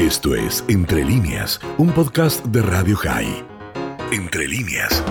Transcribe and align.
Esto 0.00 0.34
es 0.34 0.64
Entre 0.68 1.04
líneas, 1.04 1.60
un 1.76 1.90
podcast 1.90 2.42
de 2.46 2.62
Radio 2.62 2.96
High. 2.96 3.44
Entre 4.10 4.48
líneas. 4.48 5.04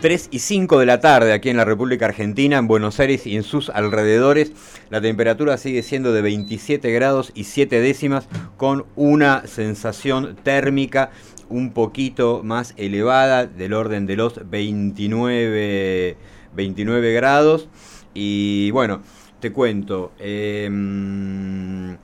3 0.00 0.28
y 0.30 0.38
5 0.38 0.78
de 0.78 0.86
la 0.86 1.00
tarde 1.00 1.32
aquí 1.32 1.50
en 1.50 1.56
la 1.56 1.64
República 1.64 2.06
Argentina, 2.06 2.56
en 2.56 2.68
Buenos 2.68 3.00
Aires 3.00 3.26
y 3.26 3.34
en 3.34 3.42
sus 3.42 3.68
alrededores. 3.68 4.52
La 4.90 5.00
temperatura 5.00 5.58
sigue 5.58 5.82
siendo 5.82 6.12
de 6.12 6.22
27 6.22 6.92
grados 6.92 7.32
y 7.34 7.42
7 7.42 7.80
décimas 7.80 8.28
con 8.56 8.86
una 8.94 9.44
sensación 9.48 10.36
térmica 10.36 11.10
un 11.48 11.72
poquito 11.72 12.42
más 12.44 12.74
elevada 12.76 13.46
del 13.46 13.72
orden 13.72 14.06
de 14.06 14.14
los 14.14 14.48
29, 14.48 16.16
29 16.54 17.12
grados. 17.12 17.68
Y 18.14 18.70
bueno, 18.70 19.02
te 19.40 19.50
cuento. 19.50 20.12
Em, 20.20 21.96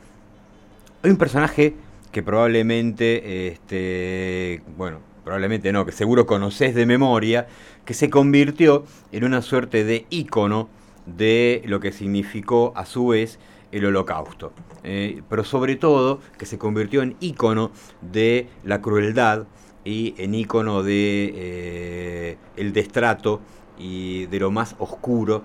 hay 1.05 1.11
un 1.11 1.16
personaje 1.16 1.77
que 2.12 2.22
probablemente, 2.22 3.48
este, 3.48 4.62
bueno, 4.76 5.00
probablemente 5.25 5.72
no, 5.72 5.85
que 5.85 5.93
seguro 5.93 6.26
conoces 6.26 6.75
de 6.75 6.86
memoria, 6.86 7.46
que 7.85 7.94
se 7.94 8.11
convirtió 8.11 8.85
en 9.12 9.25
una 9.25 9.43
suerte 9.43 9.85
de 9.85 10.07
ícono 10.11 10.68
de 11.04 11.63
lo 11.66 11.80
que 11.80 11.93
significó 11.93 12.72
a 12.76 12.86
su 12.86 13.08
vez 13.08 13.39
el 13.72 13.85
holocausto. 13.85 14.52
Eh, 14.85 15.22
pero 15.29 15.44
sobre 15.44 15.76
todo 15.76 16.21
que 16.39 16.46
se 16.46 16.58
convirtió 16.58 17.02
en 17.02 17.16
ícono 17.21 17.72
de 18.00 18.49
la 18.64 18.80
crueldad 18.80 19.46
y 19.85 20.14
en 20.16 20.35
ícono 20.35 20.82
de 20.82 21.32
eh, 21.35 22.36
el 22.57 22.72
destrato 22.72 23.40
y 23.79 24.27
de 24.27 24.40
lo 24.40 24.50
más 24.50 24.77
oscuro, 24.79 25.44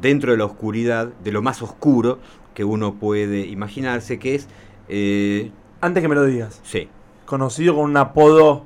dentro 0.00 0.32
de 0.32 0.38
la 0.38 0.44
oscuridad, 0.44 1.08
de 1.22 1.32
lo 1.32 1.42
más 1.42 1.62
oscuro 1.62 2.18
que 2.54 2.64
uno 2.64 2.94
puede 2.94 3.46
imaginarse, 3.46 4.18
que 4.18 4.34
es... 4.34 4.48
Eh, 4.88 5.52
Antes 5.82 6.00
que 6.00 6.08
me 6.08 6.14
lo 6.14 6.24
digas. 6.24 6.60
Sí. 6.62 6.88
Conocido 7.26 7.74
con 7.74 7.90
un 7.90 7.96
apodo 7.98 8.64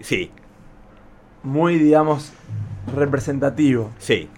Sí. 0.00 0.30
Muy, 1.42 1.78
digamos, 1.78 2.32
representativo. 2.94 3.90
Sí. 3.98 4.28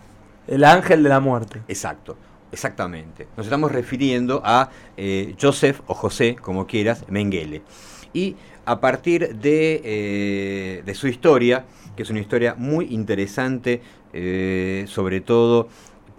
El 0.47 0.65
ángel 0.65 1.03
de 1.03 1.09
la 1.09 1.21
muerte. 1.21 1.63
Exacto. 1.69 2.17
Exactamente. 2.53 3.29
Nos 3.37 3.47
estamos 3.47 3.71
refiriendo 3.71 4.43
a 4.45 4.71
eh, 4.97 5.37
Joseph 5.41 5.81
o 5.87 5.95
José, 5.95 6.37
como 6.41 6.67
quieras, 6.67 7.05
Mengele. 7.09 7.63
Y 8.13 8.35
a 8.65 8.81
partir 8.81 9.37
de, 9.37 9.81
eh, 9.85 10.83
de, 10.85 10.95
su 10.95 11.07
historia, 11.07 11.65
que 11.97 12.03
es 12.03 12.11
una 12.11 12.19
historia 12.19 12.57
muy 12.59 12.87
interesante, 12.87 13.81
eh, 14.13 14.85
sobre 14.89 15.21
todo, 15.21 15.69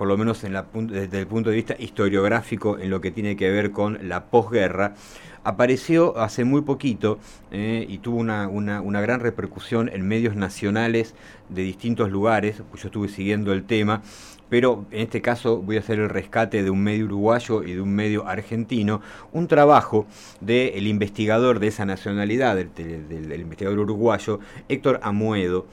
por 0.01 0.07
lo 0.07 0.17
menos 0.17 0.41
desde 0.41 1.19
el 1.19 1.27
punto 1.27 1.51
de 1.51 1.55
vista 1.55 1.75
historiográfico, 1.77 2.79
en 2.79 2.89
lo 2.89 3.01
que 3.01 3.11
tiene 3.11 3.35
que 3.35 3.51
ver 3.51 3.69
con 3.69 3.99
la 4.09 4.25
posguerra, 4.31 4.95
apareció 5.43 6.17
hace 6.17 6.43
muy 6.43 6.63
poquito 6.63 7.19
eh, 7.51 7.85
y 7.87 7.99
tuvo 7.99 8.17
una, 8.17 9.01
gran 9.01 9.19
repercusión 9.19 9.91
en 9.93 10.07
medios 10.07 10.35
nacionales 10.35 11.13
de 11.49 11.61
distintos 11.61 12.09
lugares, 12.09 12.63
pues 12.71 12.81
yo 12.81 12.87
estuve 12.87 13.09
siguiendo 13.09 13.53
el 13.53 13.63
tema, 13.63 14.01
pero 14.49 14.87
en 14.89 15.01
este 15.01 15.21
caso 15.21 15.61
voy 15.61 15.77
a 15.77 15.81
hacer 15.81 15.99
el 15.99 16.09
rescate 16.09 16.63
de 16.63 16.71
un 16.71 16.81
medio 16.81 17.05
uruguayo 17.05 17.61
y 17.61 17.73
de 17.73 17.81
un 17.81 17.93
medio 17.93 18.27
argentino, 18.27 19.01
un 19.33 19.47
trabajo 19.47 20.07
del 20.39 20.87
investigador 20.87 21.59
de 21.59 21.67
esa 21.67 21.85
nacionalidad, 21.85 22.55
del, 22.55 23.39
investigador 23.39 23.77
uruguayo, 23.77 24.39
Héctor 24.67 24.99
Amuedo, 25.03 25.67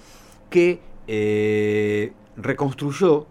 que 0.50 0.80
eh, 1.06 2.12
reconstruyó 2.36 3.26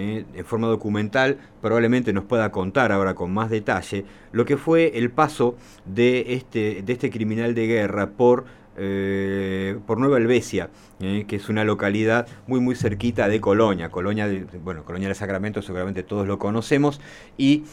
eh, 0.00 0.24
en 0.32 0.44
forma 0.46 0.66
documental, 0.66 1.36
probablemente 1.60 2.14
nos 2.14 2.24
pueda 2.24 2.50
contar 2.50 2.90
ahora 2.90 3.14
con 3.14 3.34
más 3.34 3.50
detalle 3.50 4.06
lo 4.32 4.46
que 4.46 4.56
fue 4.56 4.96
el 4.96 5.10
paso 5.10 5.56
de 5.84 6.32
este, 6.32 6.80
de 6.80 6.92
este 6.94 7.10
criminal 7.10 7.54
de 7.54 7.66
guerra 7.66 8.08
por, 8.08 8.46
eh, 8.78 9.78
por 9.86 9.98
Nueva 9.98 10.16
Helvecia, 10.16 10.70
eh, 11.00 11.26
que 11.28 11.36
es 11.36 11.50
una 11.50 11.64
localidad 11.64 12.26
muy 12.46 12.60
muy 12.60 12.76
cerquita 12.76 13.28
de 13.28 13.42
Colonia, 13.42 13.90
Colonia 13.90 14.26
de, 14.26 14.46
bueno, 14.64 14.86
Colonia 14.86 15.08
de 15.08 15.14
Sacramento 15.14 15.60
seguramente 15.60 16.02
todos 16.02 16.26
lo 16.26 16.38
conocemos, 16.38 16.98
y 17.36 17.64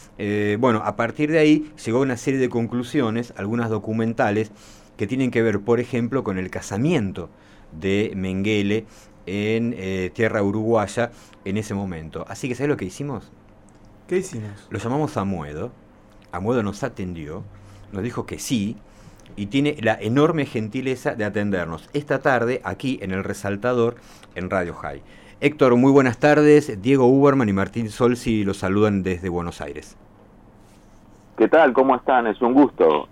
bueno, 0.60 0.82
a 0.84 0.98
partir 0.98 1.32
de 1.32 1.40
ahí 1.40 1.72
llegó 1.86 2.02
una 2.02 2.18
serie 2.18 2.42
de 2.42 2.50
conclusiones, 2.50 3.34
algunas 3.38 3.70
documentales, 3.70 4.52
que 4.98 5.08
tienen 5.08 5.32
que 5.32 5.42
ver, 5.42 5.62
por 5.62 5.80
ejemplo, 5.80 6.26
con 6.26 6.38
el 6.38 6.50
casamiento 6.50 7.30
de 7.72 8.12
Mengele 8.16 8.86
en 9.28 9.76
eh, 9.78 10.10
tierra 10.14 10.42
uruguaya 10.42 11.12
en 11.46 11.58
ese 11.58 11.76
momento. 11.76 12.26
Así 12.28 12.48
que, 12.50 12.56
¿sabes 12.56 12.70
lo 12.70 12.78
que 12.78 12.86
hicimos? 12.86 13.32
¿Qué 14.08 14.18
hicimos? 14.18 14.68
Lo 14.72 14.80
llamamos 14.80 15.18
a 15.18 15.24
Muedo. 15.24 15.72
Amuedo 16.32 16.64
nos 16.64 16.84
atendió, 16.84 17.44
nos 17.92 18.04
dijo 18.04 18.26
que 18.26 18.40
sí, 18.40 18.78
y 19.36 19.48
tiene 19.48 19.78
la 19.82 19.98
enorme 20.00 20.46
gentileza 20.46 21.16
de 21.16 21.26
atendernos 21.26 21.90
esta 21.94 22.20
tarde 22.20 22.62
aquí 22.64 23.00
en 23.02 23.12
el 23.12 23.24
Resaltador 23.24 23.96
en 24.36 24.50
Radio 24.50 24.74
High. 24.74 25.02
Héctor, 25.40 25.76
muy 25.76 25.92
buenas 25.92 26.18
tardes. 26.18 26.82
Diego 26.82 27.06
Uberman 27.06 27.48
y 27.48 27.54
Martín 27.54 27.90
Solsi 27.90 28.44
los 28.44 28.58
saludan 28.58 29.04
desde 29.04 29.30
Buenos 29.30 29.62
Aires. 29.62 29.96
¿Qué 31.38 31.48
tal? 31.48 31.74
¿Cómo 31.74 31.96
están? 31.96 32.26
Es 32.26 32.42
un 32.42 32.54
gusto. 32.54 33.08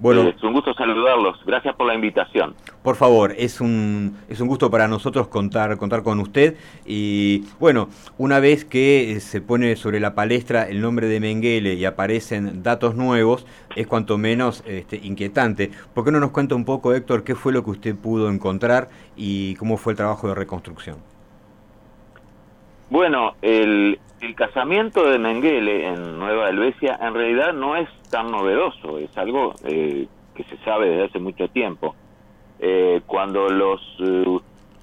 Bueno, 0.00 0.22
es 0.22 0.42
un 0.42 0.54
gusto 0.54 0.72
saludarlos. 0.72 1.38
Gracias 1.44 1.76
por 1.76 1.86
la 1.86 1.94
invitación. 1.94 2.54
Por 2.82 2.96
favor, 2.96 3.34
es 3.36 3.60
un, 3.60 4.16
es 4.30 4.40
un 4.40 4.48
gusto 4.48 4.70
para 4.70 4.88
nosotros 4.88 5.28
contar, 5.28 5.76
contar 5.76 6.02
con 6.02 6.20
usted. 6.20 6.56
Y 6.86 7.44
bueno, 7.58 7.90
una 8.16 8.40
vez 8.40 8.64
que 8.64 9.20
se 9.20 9.42
pone 9.42 9.76
sobre 9.76 10.00
la 10.00 10.14
palestra 10.14 10.68
el 10.68 10.80
nombre 10.80 11.06
de 11.06 11.20
Mengele 11.20 11.74
y 11.74 11.84
aparecen 11.84 12.62
datos 12.62 12.94
nuevos, 12.94 13.46
es 13.76 13.86
cuanto 13.86 14.16
menos 14.16 14.64
este, 14.66 14.96
inquietante. 14.96 15.70
¿Por 15.92 16.06
qué 16.06 16.12
no 16.12 16.18
nos 16.18 16.30
cuenta 16.30 16.54
un 16.54 16.64
poco, 16.64 16.94
Héctor, 16.94 17.22
qué 17.22 17.34
fue 17.34 17.52
lo 17.52 17.62
que 17.62 17.70
usted 17.70 17.94
pudo 17.94 18.30
encontrar 18.30 18.88
y 19.16 19.54
cómo 19.56 19.76
fue 19.76 19.92
el 19.92 19.98
trabajo 19.98 20.28
de 20.28 20.34
reconstrucción? 20.34 20.96
Bueno, 22.88 23.34
el, 23.42 24.00
el 24.20 24.34
casamiento 24.34 25.08
de 25.08 25.18
Mengele 25.18 25.88
en 25.88 26.18
Nueva 26.18 26.48
Helvecia 26.48 26.98
en 27.00 27.14
realidad 27.14 27.52
no 27.52 27.76
es 27.76 27.88
tan 28.10 28.30
novedoso, 28.30 28.98
es 28.98 29.16
algo 29.16 29.54
eh, 29.64 30.06
que 30.34 30.44
se 30.44 30.56
sabe 30.58 30.90
desde 30.90 31.04
hace 31.04 31.18
mucho 31.18 31.48
tiempo. 31.48 31.94
Eh, 32.58 33.00
cuando 33.06 33.48
los, 33.48 33.80
eh, 34.00 34.38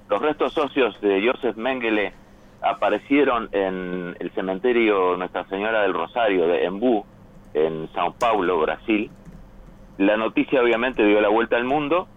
los 0.08 0.22
restos 0.22 0.52
socios 0.52 1.00
de 1.00 1.24
Joseph 1.24 1.56
Mengele 1.56 2.12
aparecieron 2.60 3.48
en 3.52 4.16
el 4.18 4.30
cementerio 4.32 5.16
Nuestra 5.16 5.44
Señora 5.48 5.82
del 5.82 5.94
Rosario 5.94 6.48
de 6.48 6.64
Embu, 6.64 7.04
en 7.54 7.88
Sao 7.94 8.12
Paulo, 8.12 8.60
Brasil, 8.60 9.10
la 9.98 10.16
noticia 10.16 10.62
obviamente 10.62 11.04
dio 11.04 11.20
la 11.20 11.28
vuelta 11.28 11.56
al 11.56 11.64
mundo 11.64 12.08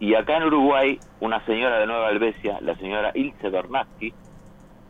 y 0.00 0.14
acá 0.14 0.36
en 0.36 0.44
Uruguay 0.44 0.98
una 1.20 1.44
señora 1.44 1.80
de 1.80 1.86
Nueva 1.86 2.10
Helvecia, 2.10 2.58
la 2.60 2.76
señora 2.76 3.10
Ilse 3.14 3.50
Bernatsky, 3.50 4.14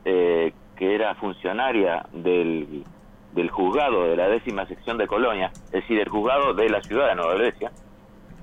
eh, 0.05 0.53
que 0.79 0.95
era 0.95 1.15
funcionaria 1.17 2.07
del, 2.13 2.85
del 3.33 3.51
juzgado 3.51 4.05
de 4.05 4.17
la 4.17 4.29
décima 4.29 4.65
sección 4.67 4.97
de 4.97 5.07
Colonia, 5.07 5.51
es 5.67 5.73
decir, 5.73 5.99
el 5.99 6.09
juzgado 6.09 6.55
de 6.55 6.69
la 6.71 6.81
ciudad 6.83 7.09
de 7.09 7.15
Nueva 7.17 7.35
Grecia, 7.35 7.73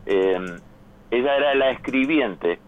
eh, 0.06 0.38
ella 1.12 1.38
era 1.38 1.56
la 1.56 1.72
escribiente, 1.72 2.59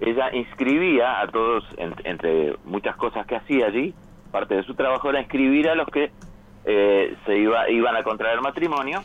ella 0.00 0.34
inscribía 0.34 1.20
a 1.20 1.28
todos, 1.28 1.64
entre 1.76 2.56
muchas 2.64 2.96
cosas 2.96 3.26
que 3.26 3.36
hacía 3.36 3.66
allí, 3.66 3.94
parte 4.32 4.54
de 4.54 4.62
su 4.62 4.74
trabajo 4.74 5.10
era 5.10 5.20
escribir 5.20 5.68
a 5.68 5.74
los 5.74 5.86
que 5.88 6.10
eh, 6.64 7.16
se 7.26 7.36
iba, 7.36 7.68
iban 7.68 7.96
a 7.96 8.02
contraer 8.02 8.40
matrimonio, 8.40 9.02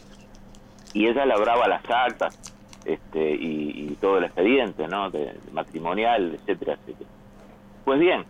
y 0.93 1.07
ella 1.07 1.25
labraba 1.25 1.67
las 1.67 1.83
actas 1.89 2.53
este, 2.85 3.31
y, 3.31 3.97
todo 3.99 4.17
el 4.19 4.25
expediente 4.25 4.87
¿no? 4.87 5.09
de, 5.09 5.33
matrimonial, 5.51 6.35
etcétera, 6.35 6.73
etcétera. 6.73 7.09
Pues 7.83 7.99
bien, 7.99 8.25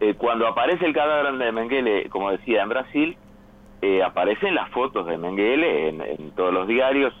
eh, 0.00 0.14
cuando 0.14 0.46
aparece 0.46 0.86
el 0.86 0.94
cadáver 0.94 1.36
de 1.38 1.52
Mengele, 1.52 2.08
como 2.08 2.30
decía, 2.30 2.62
en 2.62 2.68
Brasil, 2.68 3.16
eh, 3.82 4.02
aparecen 4.02 4.54
las 4.54 4.70
fotos 4.70 5.06
de 5.06 5.18
Mengele 5.18 5.88
en, 5.88 6.30
todos 6.32 6.52
los 6.52 6.68
diarios 6.68 7.12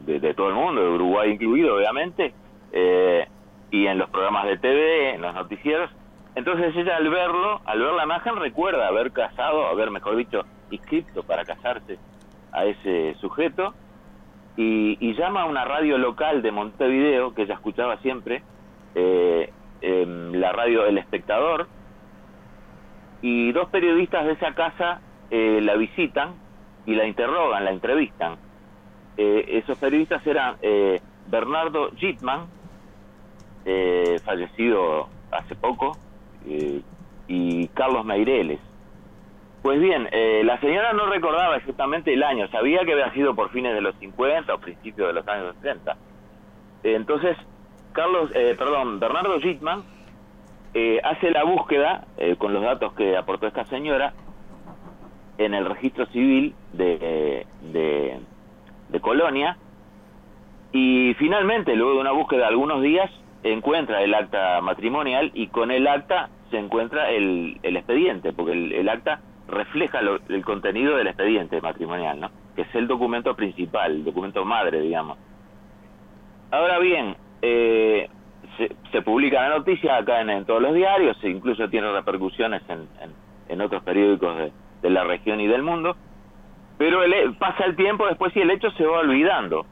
de, 0.00 0.34
todo 0.34 0.48
el 0.48 0.54
mundo, 0.54 0.82
de 0.82 0.88
Uruguay 0.88 1.30
incluido, 1.30 1.76
obviamente, 1.76 2.34
eh, 2.72 3.26
y 3.70 3.86
en 3.86 3.98
los 3.98 4.10
programas 4.10 4.46
de 4.46 4.58
TV, 4.58 5.14
en 5.14 5.22
los 5.22 5.32
noticieros. 5.32 5.90
Entonces 6.34 6.74
ella 6.76 6.96
al 6.96 7.08
verlo, 7.08 7.60
al 7.64 7.78
ver 7.78 7.92
la 7.92 8.04
imagen, 8.04 8.36
recuerda 8.36 8.88
haber 8.88 9.12
casado, 9.12 9.66
haber, 9.66 9.92
mejor 9.92 10.16
dicho, 10.16 10.44
inscrito 10.70 11.22
para 11.22 11.44
casarse 11.44 11.98
a 12.52 12.64
ese 12.64 13.14
sujeto, 13.20 13.74
y, 14.56 14.96
y 15.00 15.14
llama 15.14 15.42
a 15.42 15.44
una 15.46 15.64
radio 15.64 15.98
local 15.98 16.42
de 16.42 16.50
Montevideo, 16.50 17.32
que 17.34 17.42
ella 17.42 17.54
escuchaba 17.54 17.96
siempre, 17.98 18.42
la 19.82 20.52
radio 20.52 20.86
El 20.86 20.98
Espectador, 20.98 21.68
y 23.24 23.52
dos 23.52 23.70
periodistas 23.70 24.26
de 24.26 24.32
esa 24.32 24.54
casa 24.54 25.00
eh, 25.30 25.60
la 25.62 25.76
visitan 25.76 26.34
y 26.84 26.94
la 26.94 27.06
interrogan, 27.06 27.64
la 27.64 27.70
entrevistan. 27.70 28.36
Eh, 29.16 29.46
esos 29.48 29.78
periodistas 29.78 30.26
eran 30.26 30.56
eh, 30.60 31.00
Bernardo 31.28 31.90
Gitman, 31.96 32.48
fallecido 34.26 35.08
hace 35.30 35.54
poco, 35.54 35.96
y 37.26 37.66
Carlos 37.68 38.04
Meireles. 38.04 38.60
Pues 39.62 39.80
bien, 39.80 40.06
eh, 40.12 40.42
la 40.44 40.60
señora 40.60 40.92
no 40.92 41.06
recordaba 41.06 41.56
exactamente 41.56 42.12
el 42.12 42.22
año, 42.22 42.46
sabía 42.48 42.84
que 42.84 42.92
había 42.92 43.10
sido 43.14 43.34
por 43.34 43.48
fines 43.48 43.72
de 43.72 43.80
los 43.80 43.96
50 44.00 44.52
o 44.52 44.58
principios 44.58 45.08
de 45.08 45.14
los 45.14 45.26
años 45.26 45.56
60. 45.62 45.92
Eh, 46.82 46.94
entonces, 46.94 47.38
Carlos, 47.92 48.30
eh, 48.34 48.54
perdón, 48.58 49.00
Bernardo 49.00 49.40
Gitman 49.40 49.82
eh, 50.74 51.00
hace 51.04 51.30
la 51.30 51.44
búsqueda 51.44 52.08
eh, 52.16 52.36
con 52.36 52.52
los 52.52 52.62
datos 52.62 52.94
que 52.94 53.16
aportó 53.16 53.46
esta 53.46 53.64
señora 53.66 54.14
en 55.38 55.54
el 55.54 55.66
registro 55.66 56.06
civil 56.06 56.54
de, 56.72 57.46
de, 57.60 58.20
Colonia 59.00 59.58
y 60.72 61.14
finalmente, 61.18 61.76
luego 61.76 61.94
de 61.94 62.00
una 62.00 62.12
búsqueda 62.12 62.42
de 62.42 62.46
algunos 62.48 62.82
días, 62.82 63.10
encuentra 63.42 64.02
el 64.02 64.14
acta 64.14 64.60
matrimonial 64.62 65.30
y 65.34 65.48
con 65.48 65.70
el 65.70 65.86
acta 65.86 66.30
se 66.50 66.58
encuentra 66.58 67.10
el, 67.10 67.58
el 67.62 67.76
expediente, 67.76 68.32
porque 68.32 68.52
el, 68.52 68.72
el 68.72 68.88
acta 68.88 69.22
refleja 69.48 70.02
lo- 70.02 70.20
el 70.28 70.44
contenido 70.44 70.96
del 70.96 71.08
expediente 71.08 71.60
matrimonial, 71.60 72.20
¿no? 72.20 72.30
que 72.54 72.62
es 72.62 72.74
el 72.74 72.88
documento 72.88 73.36
principal, 73.36 73.92
el 73.92 74.04
documento 74.04 74.44
madre, 74.44 74.80
digamos. 74.80 75.18
Ahora 76.50 76.78
bien, 76.78 77.16
eh, 77.42 78.08
se, 78.56 78.70
se 78.92 79.02
publica 79.02 79.48
la 79.48 79.58
noticia 79.58 79.96
acá 79.96 80.20
en, 80.20 80.44
todos 80.44 80.62
los 80.62 80.74
diarios, 80.74 81.16
e 81.22 81.30
incluso 81.30 81.68
tiene 81.68 81.90
repercusiones 81.92 82.62
en, 82.68 82.88
en, 83.48 83.60
otros 83.60 83.82
periódicos 83.82 84.36
de, 84.38 84.52
de 84.82 84.90
la 84.90 85.04
región 85.04 85.40
y 85.40 85.46
del 85.46 85.62
mundo, 85.62 85.96
pero 86.78 87.02
el, 87.02 87.12
he- 87.12 87.30
pasa 87.32 87.64
el 87.64 87.76
tiempo 87.76 88.06
después 88.06 88.34
y 88.36 88.40
el 88.40 88.50
hecho 88.50 88.70
se 88.72 88.84
va 88.86 89.00
olvidando. 89.00 89.66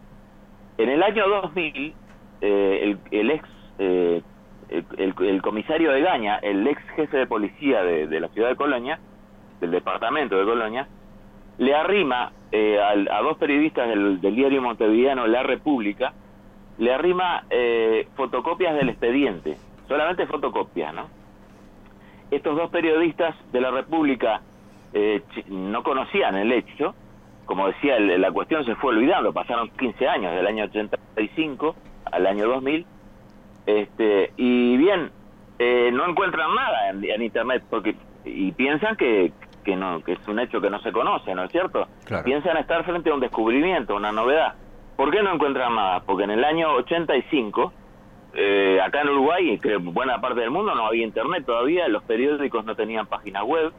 En 0.79 0.89
el 0.89 1.03
año 1.03 1.29
2000, 1.29 1.95
eh, 2.41 2.79
el, 2.83 2.99
el 3.11 3.31
ex, 3.31 3.49
eh, 3.79 4.23
el, 4.69 5.15
el- 5.19 5.43
comisario 5.43 5.93
de 5.93 6.01
Gaña, 6.01 6.39
el 6.39 6.67
ex 6.67 6.81
jefe 6.97 7.17
de 7.19 7.27
policía 7.27 7.83
de, 7.83 8.07
de 8.07 8.21
la 8.21 8.29
ciudad 8.29 8.49
de 8.49 8.57
Colonia, 8.57 8.99
del 9.61 9.71
departamento 9.71 10.37
de 10.39 10.45
Colonia, 10.45 10.89
le 11.59 11.75
arrima 11.75 12.33
eh, 12.51 12.81
al- 12.81 13.09
a 13.13 13.21
dos 13.23 13.37
periodistas 13.39 13.89
del, 13.89 14.21
del 14.21 14.35
diario 14.35 14.63
montevideano 14.63 15.27
La 15.27 15.43
República, 15.43 16.15
le 16.79 16.93
arrima 16.93 17.45
eh, 17.51 18.09
fotocopias 18.15 18.75
del 18.75 18.89
expediente, 18.91 19.57
solamente 19.89 20.27
fotocopias, 20.27 20.93
¿no? 20.95 21.11
Estos 22.31 22.57
dos 22.57 22.71
periodistas 22.71 23.35
de 23.53 23.61
La 23.61 23.71
República 23.71 24.43
eh, 24.95 25.23
no 25.49 25.83
conocían 25.83 26.37
el 26.37 26.53
hecho, 26.53 26.95
como 27.45 27.67
decía, 27.69 27.97
el- 27.97 28.21
la 28.21 28.31
cuestión 28.33 28.65
se 28.65 28.75
fue 28.77 28.95
olvidando, 28.95 29.33
pasaron 29.33 29.71
15 29.79 30.09
años, 30.09 30.35
del 30.35 30.47
año 30.47 30.65
85 30.65 31.77
al 32.11 32.27
año 32.27 32.47
2000, 32.47 32.87
este, 33.67 34.33
y 34.37 34.77
bien, 34.77 35.11
eh, 35.59 35.91
no 35.93 36.09
encuentran 36.09 36.55
nada 36.55 36.91
en, 36.91 37.05
en 37.05 37.23
internet 37.23 37.65
porque 37.71 37.97
y 38.25 38.53
piensan 38.53 38.97
que, 38.97 39.33
que 39.65 39.77
no 39.77 40.01
que 40.03 40.13
es 40.13 40.29
un 40.29 40.39
hecho 40.41 40.61
que 40.61 40.71
no 40.71 40.81
se 40.81 40.93
conoce, 40.93 41.35
¿no 41.35 41.45
es 41.45 41.51
cierto? 41.51 41.89
Claro. 42.05 42.25
Piensan 42.25 42.57
estar 42.57 42.85
frente 42.85 43.11
a 43.11 43.15
un 43.15 43.21
descubrimiento, 43.21 43.95
una 43.97 44.13
novedad. 44.13 44.55
¿Por 44.97 45.11
qué 45.11 45.23
no 45.23 45.35
encuentran 45.35 45.75
nada? 45.75 46.01
Porque 46.01 46.25
en 46.25 46.31
el 46.31 46.45
año 46.45 46.73
85 46.75 47.73
eh, 48.35 48.81
acá 48.81 49.03
en 49.03 49.11
Uruguay 49.11 49.59
creo 49.59 49.81
buena 49.81 50.21
parte 50.21 50.41
del 50.41 50.51
mundo 50.51 50.75
no 50.75 50.87
había 50.87 51.05
internet 51.05 51.45
todavía, 51.45 51.87
los 51.89 52.03
periódicos 52.05 52.65
no 52.65 52.75
tenían 52.75 53.07
página 53.07 53.45
web, 53.45 53.73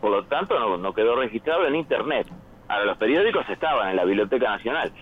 por 0.00 0.10
lo 0.10 0.24
tanto 0.24 0.58
no, 0.58 0.76
no 0.76 0.92
quedó 0.92 1.16
registrado 1.16 1.66
en 1.66 1.76
internet. 1.76 2.26
Ahora 2.68 2.84
los 2.84 2.98
periódicos 2.98 3.48
estaban 3.48 3.90
en 3.90 3.96
la 3.96 4.04
Biblioteca 4.04 4.50
Nacional. 4.50 4.92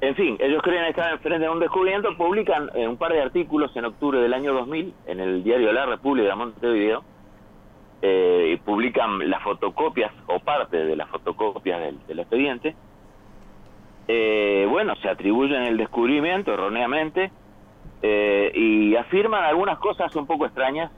En 0.00 0.14
fin, 0.14 0.36
ellos 0.40 0.62
creen 0.62 0.84
estar 0.84 1.12
enfrente 1.12 1.44
de 1.44 1.48
un 1.48 1.60
descubrimiento, 1.60 2.16
publican 2.16 2.70
eh, 2.74 2.86
un 2.86 2.96
par 2.96 3.12
de 3.12 3.22
artículos 3.22 3.74
en 3.76 3.84
octubre 3.84 4.20
del 4.20 4.34
año 4.34 4.52
2000 4.52 4.94
en 5.06 5.20
el 5.20 5.44
diario 5.44 5.72
La 5.72 5.86
República 5.86 6.28
de 6.30 6.34
Montevideo, 6.34 7.04
eh, 8.04 8.54
y 8.54 8.56
publican 8.56 9.30
las 9.30 9.40
fotocopias 9.44 10.12
o 10.26 10.40
parte 10.40 10.76
de 10.76 10.96
las 10.96 11.08
fotocopias 11.08 11.80
del 12.08 12.18
expediente. 12.18 12.74
Eh, 14.14 14.66
bueno, 14.68 14.94
se 14.96 15.08
atribuyen 15.08 15.62
el 15.62 15.78
descubrimiento 15.78 16.52
erróneamente 16.52 17.32
eh, 18.02 18.52
y 18.54 18.94
afirman 18.94 19.42
algunas 19.42 19.78
cosas 19.78 20.14
un 20.16 20.26
poco 20.26 20.44
extrañas 20.44 20.92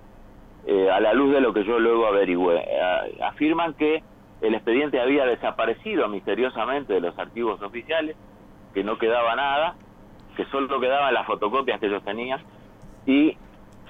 eh, 0.66 0.90
a 0.90 0.99
la 0.99 1.12
luz 1.12 1.32
de 1.32 1.40
lo 1.40 1.55
que 1.55 1.62
yo 1.62 1.78
luego 1.78 2.08
averigüé. 2.08 2.56
Eh, 2.66 3.20
afirman 3.22 3.75
que 3.75 4.02
el 4.40 4.55
expediente 4.56 5.00
había 5.00 5.26
desaparecido 5.26 6.08
misteriosamente 6.08 6.94
de 6.94 7.00
los 7.00 7.16
archivos 7.16 7.62
oficiales, 7.62 8.16
que 8.75 8.82
no 8.82 8.99
quedaba 8.99 9.37
nada, 9.37 9.76
que 10.37 10.44
solo 10.46 10.81
quedaban 10.81 11.14
las 11.14 11.25
fotocopias 11.25 11.78
que 11.78 11.87
ellos 11.87 12.02
tenían 12.02 12.40
y 13.06 13.37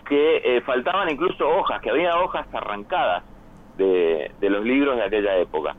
que 0.07 0.63
faltaban 0.67 1.09
incluso 1.09 1.49
hojas, 1.49 1.81
que 1.81 1.89
había 1.89 2.19
hojas 2.19 2.47
arrancadas 2.53 3.25
de, 3.79 4.33
de 4.39 4.51
los 4.51 4.63
libros 4.67 4.99
de 4.99 5.05
aquella 5.05 5.39
época. 5.39 5.77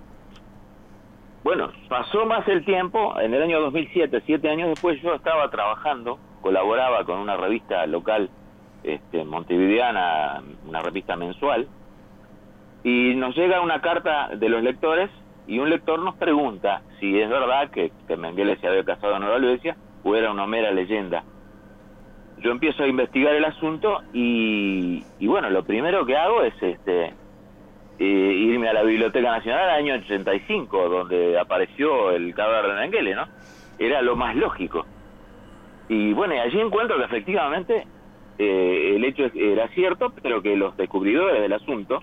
Bueno, 1.45 1.71
pasó 1.89 2.25
más 2.25 2.47
el 2.47 2.65
tiempo, 2.65 3.19
en 3.19 3.31
el 3.36 3.44
año 3.44 3.62
2007, 3.62 4.24
siete 4.25 4.50
años 4.50 4.69
después, 4.69 5.00
yo 5.03 5.13
estaba 5.13 5.47
trabajando, 5.51 6.18
colaboraba 6.42 7.03
con 7.03 7.19
una 7.19 7.38
revista 7.38 7.86
local 7.86 8.31
este, 8.81 9.24
montevideana, 9.24 10.42
una 10.68 10.81
revista 10.81 11.15
mensual, 11.15 11.68
y 12.83 13.13
nos 13.13 13.36
llega 13.36 13.62
una 13.62 13.80
carta 13.80 14.30
de 14.36 14.50
los 14.50 14.63
lectores 14.63 15.12
y 15.45 15.59
un 15.59 15.69
lector 15.69 16.00
nos 16.00 16.15
pregunta 16.15 16.81
si 17.00 17.21
es 17.21 17.30
verdad 17.30 17.69
que, 17.69 17.91
que 18.07 18.18
Mengele 18.18 18.57
se 18.57 18.68
había 18.68 18.83
casado 18.83 19.13
en 19.13 19.21
Nueva 19.21 19.38
Helvecia 19.38 19.77
o 20.03 20.15
era 20.15 20.31
una 20.31 20.48
mera 20.48 20.71
leyenda. 20.71 21.24
Yo 22.39 22.50
empiezo 22.50 22.81
a 22.81 22.88
investigar 22.88 23.36
el 23.36 23.45
asunto 23.45 24.01
y, 24.13 25.03
y 25.19 25.27
bueno, 25.27 25.51
lo 25.51 25.63
primero 25.63 26.07
que 26.07 26.18
hago 26.18 26.41
es 26.41 26.56
este 26.59 27.13
eh, 28.00 28.03
irme 28.03 28.69
a 28.69 28.74
la 28.74 28.83
Biblioteca 28.83 29.31
Nacional 29.31 29.69
al 29.69 29.80
año 29.80 29.94
85, 29.95 30.89
donde 30.89 31.39
apareció 31.39 32.12
el 32.12 32.33
cadáver 32.33 32.71
de 32.71 32.81
Mengele, 32.81 33.15
¿no? 33.15 33.27
Era 33.80 34.01
lo 34.01 34.15
más 34.15 34.36
lógico. 34.36 34.86
Y 35.88 36.13
bueno, 36.13 36.36
allí 36.42 36.59
encuentro 36.59 36.97
que 36.97 37.06
efectivamente 37.06 37.88
eh, 38.38 38.94
el 38.95 39.06
hecho 39.06 39.25
era 39.33 39.68
cierto, 39.69 40.12
pero 40.21 40.42
que 40.42 40.56
los 40.56 40.75
descubridores 40.77 41.42
del 41.42 41.53
asunto 41.53 42.00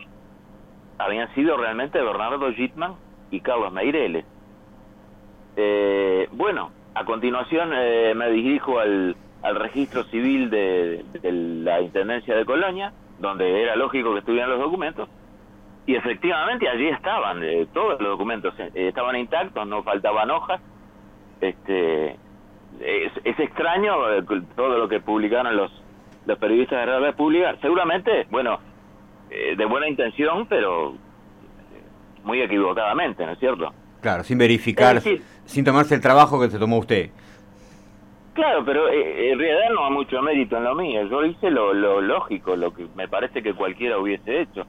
habían 0.98 1.32
sido 1.34 1.56
realmente 1.56 2.00
Bernardo 2.00 2.52
Gitman 2.52 2.94
y 3.30 3.40
Carlos 3.40 3.72
Meireles. 3.72 4.24
Eh, 5.56 6.28
bueno, 6.32 6.70
a 6.94 7.04
continuación 7.04 7.72
eh, 7.74 8.14
me 8.14 8.30
dirijo 8.30 8.78
al, 8.78 9.16
al 9.42 9.56
registro 9.56 10.04
civil 10.04 10.48
de 10.50 11.04
la 11.22 11.80
Intendencia 11.80 12.34
de 12.36 12.44
Colonia, 12.44 12.92
donde 13.18 13.62
era 13.62 13.76
lógico 13.76 14.12
que 14.12 14.20
estuvieran 14.20 14.50
los 14.50 14.60
documentos, 14.60 15.08
y 15.86 15.94
efectivamente 15.96 16.68
allí 16.68 16.88
estaban, 16.88 17.42
eh, 17.42 17.66
todos 17.72 18.00
los 18.00 18.10
documentos 18.10 18.54
eh, 18.58 18.70
estaban 18.74 19.16
intactos, 19.16 19.66
no 19.66 19.82
faltaban 19.82 20.30
hojas. 20.30 20.60
Este, 21.40 22.10
es, 22.80 23.12
es 23.24 23.38
extraño 23.40 24.10
eh, 24.12 24.22
todo 24.54 24.78
lo 24.78 24.88
que 24.88 25.00
publicaron 25.00 25.56
los, 25.56 25.72
los 26.26 26.38
periodistas 26.38 26.80
de 26.80 26.86
la 26.92 27.00
República, 27.00 27.56
seguramente, 27.60 28.26
bueno, 28.30 28.58
eh, 29.30 29.54
de 29.56 29.64
buena 29.64 29.88
intención, 29.88 30.46
pero 30.46 30.94
muy 32.22 32.40
equivocadamente, 32.40 33.26
¿no 33.26 33.32
es 33.32 33.38
cierto? 33.40 33.72
Claro, 34.00 34.22
sin 34.22 34.38
verificar, 34.38 34.96
decir- 34.96 35.22
sin 35.44 35.64
tomarse 35.64 35.94
el 35.96 36.00
trabajo 36.00 36.40
que 36.40 36.48
se 36.48 36.58
tomó 36.58 36.78
usted. 36.78 37.10
Claro, 38.34 38.64
pero 38.64 38.88
eh, 38.88 39.32
en 39.32 39.38
realidad 39.38 39.70
no 39.74 39.84
hay 39.86 39.92
mucho 39.92 40.22
mérito 40.22 40.56
en 40.56 40.64
lo 40.64 40.74
mío. 40.74 41.02
Yo 41.08 41.24
hice 41.24 41.50
lo, 41.50 41.74
lo 41.74 42.00
lógico, 42.00 42.56
lo 42.56 42.72
que 42.72 42.86
me 42.94 43.06
parece 43.08 43.42
que 43.42 43.52
cualquiera 43.52 43.98
hubiese 43.98 44.40
hecho. 44.42 44.64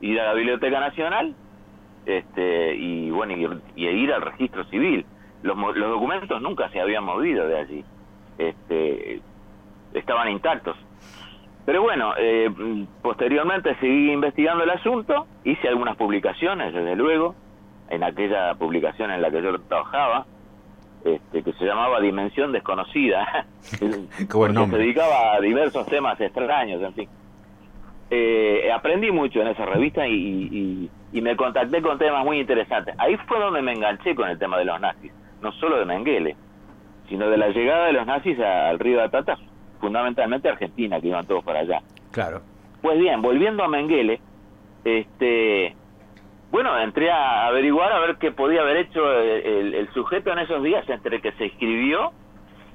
Ir 0.00 0.20
a 0.20 0.26
la 0.26 0.34
Biblioteca 0.34 0.80
Nacional 0.80 1.34
este, 2.06 2.74
y 2.74 3.10
bueno 3.10 3.62
y, 3.74 3.82
y 3.82 3.88
ir 3.88 4.12
al 4.12 4.22
registro 4.22 4.64
civil. 4.64 5.04
Los, 5.42 5.56
los 5.56 5.90
documentos 5.90 6.40
nunca 6.40 6.68
se 6.70 6.80
habían 6.80 7.04
movido 7.04 7.46
de 7.46 7.58
allí. 7.58 7.84
Este, 8.38 9.20
estaban 9.92 10.30
intactos. 10.30 10.76
Pero 11.64 11.82
bueno, 11.82 12.14
eh, 12.16 12.48
posteriormente 13.02 13.74
seguí 13.80 14.12
investigando 14.12 14.62
el 14.62 14.70
asunto, 14.70 15.26
hice 15.42 15.68
algunas 15.68 15.96
publicaciones, 15.96 16.72
desde 16.72 16.94
luego, 16.94 17.34
en 17.90 18.04
aquella 18.04 18.54
publicación 18.54 19.10
en 19.10 19.20
la 19.20 19.30
que 19.32 19.42
yo 19.42 19.58
trabajaba, 19.62 20.26
este, 21.04 21.42
que 21.42 21.52
se 21.54 21.64
llamaba 21.64 22.00
Dimensión 22.00 22.52
Desconocida, 22.52 23.46
nombre. 24.54 24.78
se 24.78 24.84
dedicaba 24.84 25.34
a 25.34 25.40
diversos 25.40 25.86
temas 25.86 26.20
extraños, 26.20 26.80
en 26.82 26.94
fin. 26.94 27.08
Eh, 28.10 28.70
aprendí 28.72 29.10
mucho 29.10 29.40
en 29.40 29.48
esa 29.48 29.64
revista 29.66 30.06
y, 30.06 30.12
y- 30.14 30.90
y 31.12 31.20
me 31.22 31.34
contacté 31.36 31.82
con 31.82 31.98
temas 31.98 32.24
muy 32.24 32.38
interesantes. 32.38 32.94
Ahí 32.98 33.16
fue 33.26 33.38
donde 33.40 33.62
me 33.62 33.72
enganché 33.72 34.14
con 34.14 34.28
el 34.28 34.38
tema 34.38 34.58
de 34.58 34.64
los 34.64 34.80
nazis, 34.80 35.12
no 35.40 35.50
solo 35.52 35.78
de 35.78 35.84
Mengele, 35.86 36.36
sino 37.08 37.28
de 37.28 37.36
la 37.36 37.48
llegada 37.48 37.86
de 37.86 37.92
los 37.94 38.06
nazis 38.06 38.38
a- 38.38 38.68
al 38.68 38.78
río 38.78 38.96
de 38.98 39.02
la 39.04 39.08
Plata, 39.08 39.36
fundamentalmente 39.80 40.48
a 40.48 40.52
Argentina, 40.52 41.00
que 41.00 41.08
iban 41.08 41.26
todos 41.26 41.42
para 41.44 41.60
allá. 41.60 41.80
Claro. 42.12 42.42
Pues 42.80 42.98
bien, 42.98 43.22
volviendo 43.22 43.64
a 43.64 43.68
Mengele, 43.68 44.20
este, 44.84 45.74
bueno, 46.50 46.78
entré 46.78 47.10
a 47.10 47.46
averiguar 47.46 47.92
a 47.92 47.98
ver 47.98 48.16
qué 48.18 48.30
podía 48.30 48.60
haber 48.60 48.76
hecho 48.78 49.12
el, 49.20 49.28
el- 49.44 49.74
el 49.74 49.88
sujeto 49.92 50.30
en 50.32 50.38
esos 50.40 50.62
días 50.62 50.88
entre 50.88 51.20
que 51.20 51.32
se 51.32 51.46
inscribió 51.46 52.12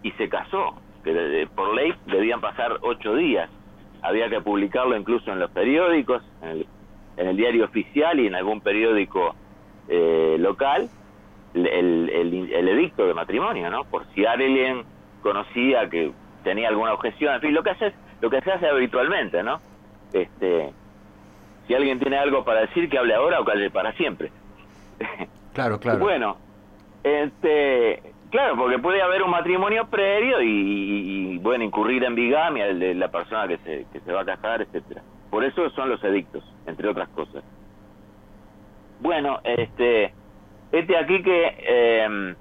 y 0.04 0.12
se 0.12 0.28
casó, 0.28 0.76
que 1.04 1.48
por 1.56 1.74
ley 1.74 1.94
debían 2.06 2.42
pasar 2.42 2.78
ocho 2.82 3.16
días. 3.16 3.50
Había 4.02 4.30
que 4.30 4.42
publicarlo 4.42 4.98
incluso 4.98 5.32
en 5.32 5.40
los 5.40 5.52
periódicos, 5.52 6.24
en 6.42 6.50
el, 6.50 6.68
en 7.18 7.28
el 7.28 7.38
diario 7.38 7.66
oficial 7.66 8.20
y 8.20 8.28
en 8.28 8.36
algún 8.36 8.62
periódico 8.62 9.36
eh, 9.88 10.38
local 10.40 10.90
el, 11.54 11.68
el, 11.68 12.54
el, 12.54 12.68
edicto 12.70 13.06
de 13.06 13.14
matrimonio, 13.14 13.70
¿no? 13.70 13.84
Por 13.86 14.06
si 14.14 14.26
alguien 14.26 14.84
conocía 15.22 15.90
que 15.90 16.12
tenía 16.44 16.70
alguna 16.70 16.94
objeción, 16.94 17.36
en 17.36 17.42
fin, 17.42 17.54
lo 17.54 17.64
que 17.64 17.72
hace 17.72 17.94
lo 18.22 18.30
que 18.30 18.42
se 18.42 18.52
hace 18.52 18.68
habitualmente, 18.68 19.44
¿no? 19.44 19.60
Este, 20.14 20.72
si 21.68 21.74
alguien 21.74 22.00
tiene 22.00 22.18
algo 22.18 22.44
para 22.46 22.62
decir, 22.62 22.90
que 22.90 22.98
hable 22.98 23.16
ahora 23.16 23.42
o 23.42 23.46
que 23.46 23.52
hable 23.52 23.70
para 23.72 23.94
siempre. 23.94 24.32
Claro, 25.54 25.80
claro. 25.80 26.00
bueno, 26.04 26.38
este, 27.04 28.11
claro, 28.32 28.56
porque 28.58 28.80
puede 28.80 29.02
haber 29.02 29.22
un 29.22 29.30
matrimonio 29.30 29.88
previo 29.88 30.42
y, 30.42 31.38
bueno, 31.40 31.64
incurrir 31.64 32.04
en 32.04 32.16
bigamia 32.16 32.74
de 32.74 32.96
la 32.96 33.10
persona 33.10 33.48
que 33.48 33.58
se, 33.60 33.86
que 33.94 34.00
se 34.00 34.12
va 34.12 34.22
a 34.22 34.26
casar, 34.26 34.62
etcétera. 34.62 35.04
Por 35.30 35.44
eso 35.44 35.70
son 35.72 35.90
los 35.90 36.04
edictos, 36.04 36.44
entre 36.66 36.90
otras 36.90 37.10
cosas. 37.10 37.44
Bueno, 39.00 39.40
este, 39.44 40.14
este 40.72 40.98
aquí 40.98 41.22
que 41.24 41.56
eh, 41.60 42.36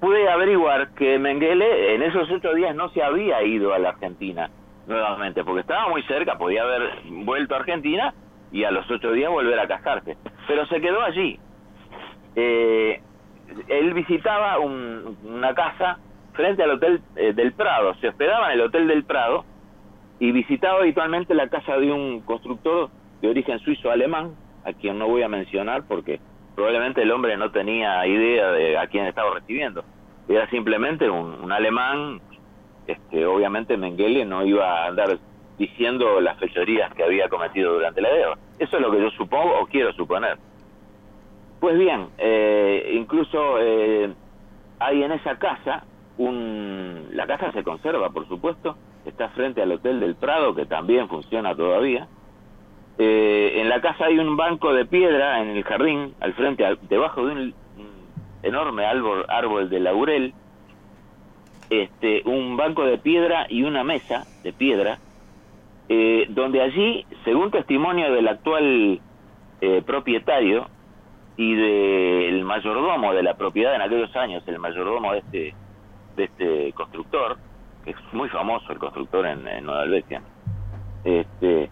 pude 0.00 0.28
averiguar 0.28 0.94
que 0.94 1.18
Mengele 1.18 1.94
en 1.94 2.02
esos 2.02 2.30
ocho 2.30 2.54
días 2.54 2.74
no 2.74 2.88
se 2.90 3.02
había 3.02 3.42
ido 3.42 3.74
a 3.74 3.78
la 3.78 3.90
Argentina 3.90 4.50
nuevamente, 4.86 5.44
porque 5.44 5.60
estaba 5.60 5.88
muy 5.88 6.02
cerca, 6.04 6.38
podía 6.38 6.62
haber 6.62 6.90
vuelto 7.24 7.54
a 7.54 7.58
Argentina 7.58 8.14
y 8.50 8.64
a 8.64 8.70
los 8.70 8.90
ocho 8.90 9.12
días 9.12 9.30
volver 9.30 9.58
a 9.58 9.68
casarse, 9.68 10.16
pero 10.46 10.66
se 10.66 10.80
quedó 10.80 11.02
allí. 11.02 11.38
Eh, 12.36 13.02
él 13.68 13.94
visitaba 13.94 14.58
una 14.58 15.54
casa 15.54 15.98
frente 16.32 16.62
al 16.62 16.70
Hotel 16.70 17.00
eh, 17.16 17.32
del 17.32 17.52
Prado, 17.52 17.94
se 17.96 18.08
hospedaba 18.08 18.52
en 18.52 18.60
el 18.60 18.66
Hotel 18.66 18.86
del 18.86 19.04
Prado 19.04 19.44
y 20.20 20.32
visitaba 20.32 20.80
habitualmente 20.80 21.34
la 21.34 21.48
casa 21.48 21.76
de 21.76 21.92
un 21.92 22.20
constructor 22.20 22.90
de 23.20 23.28
origen 23.28 23.58
suizo-alemán, 23.60 24.34
a 24.64 24.72
quien 24.72 24.98
no 24.98 25.08
voy 25.08 25.22
a 25.22 25.28
mencionar 25.28 25.84
porque 25.86 26.20
probablemente 26.54 27.02
el 27.02 27.10
hombre 27.10 27.36
no 27.36 27.50
tenía 27.50 28.06
idea 28.06 28.50
de 28.52 28.78
a 28.78 28.86
quién 28.86 29.06
estaba 29.06 29.34
recibiendo. 29.34 29.84
Era 30.28 30.48
simplemente 30.50 31.08
un, 31.08 31.50
alemán, 31.50 32.20
este, 32.86 33.24
obviamente 33.26 33.76
Mengele 33.76 34.24
no 34.24 34.44
iba 34.44 34.84
a 34.84 34.88
andar 34.88 35.18
diciendo 35.58 36.20
las 36.20 36.38
fechorías 36.38 36.92
que 36.94 37.02
había 37.02 37.28
cometido 37.28 37.74
durante 37.74 38.00
la 38.00 38.10
guerra. 38.10 38.38
Eso 38.58 38.76
es 38.76 38.82
lo 38.82 38.90
que 38.90 39.00
yo 39.00 39.10
supongo 39.10 39.58
o 39.58 39.66
quiero 39.66 39.92
suponer. 39.94 40.38
Pues 41.60 41.76
bien, 41.76 42.08
eh, 42.18 42.92
incluso 42.94 43.58
eh, 43.60 44.12
hay 44.78 45.02
en 45.02 45.12
esa 45.12 45.38
casa 45.38 45.84
un... 46.16 47.08
La 47.12 47.26
casa 47.26 47.50
se 47.52 47.64
conserva, 47.64 48.10
por 48.10 48.28
supuesto, 48.28 48.76
está 49.04 49.28
frente 49.30 49.62
al 49.62 49.72
Hotel 49.72 49.98
del 49.98 50.14
Prado, 50.14 50.54
que 50.54 50.66
también 50.66 51.08
funciona 51.08 51.56
todavía. 51.56 52.06
Eh, 52.98 53.54
en 53.56 53.68
la 53.68 53.80
casa 53.80 54.06
hay 54.06 54.18
un 54.18 54.36
banco 54.36 54.72
de 54.72 54.84
piedra 54.84 55.40
en 55.40 55.48
el 55.48 55.64
jardín, 55.64 56.14
al 56.20 56.32
frente, 56.34 56.64
debajo 56.88 57.26
de 57.26 57.32
un, 57.32 57.54
enorme 58.44 58.86
árbol, 58.86 59.24
árbol 59.28 59.68
de 59.68 59.80
laurel, 59.80 60.34
este, 61.70 62.22
un 62.24 62.56
banco 62.56 62.84
de 62.84 62.98
piedra 62.98 63.46
y 63.48 63.64
una 63.64 63.82
mesa 63.82 64.26
de 64.44 64.52
piedra, 64.52 64.98
donde 66.28 66.60
allí, 66.60 67.06
según 67.24 67.50
testimonio 67.50 68.12
del 68.12 68.28
actual 68.28 69.00
propietario, 69.86 70.68
y 71.38 71.54
del 71.54 72.44
mayordomo 72.44 73.14
de 73.14 73.22
la 73.22 73.34
propiedad 73.34 73.76
en 73.76 73.80
aquellos 73.80 74.14
años, 74.16 74.42
el 74.48 74.58
mayordomo 74.58 75.12
de 75.12 75.18
este, 75.18 75.54
de 76.16 76.24
este 76.24 76.72
constructor, 76.72 77.38
que 77.84 77.92
es 77.92 77.96
muy 78.12 78.28
famoso 78.28 78.72
el 78.72 78.78
constructor 78.78 79.24
en, 79.24 79.44
Nueva 79.64 79.82
Albesia, 79.82 80.20
este, 81.04 81.70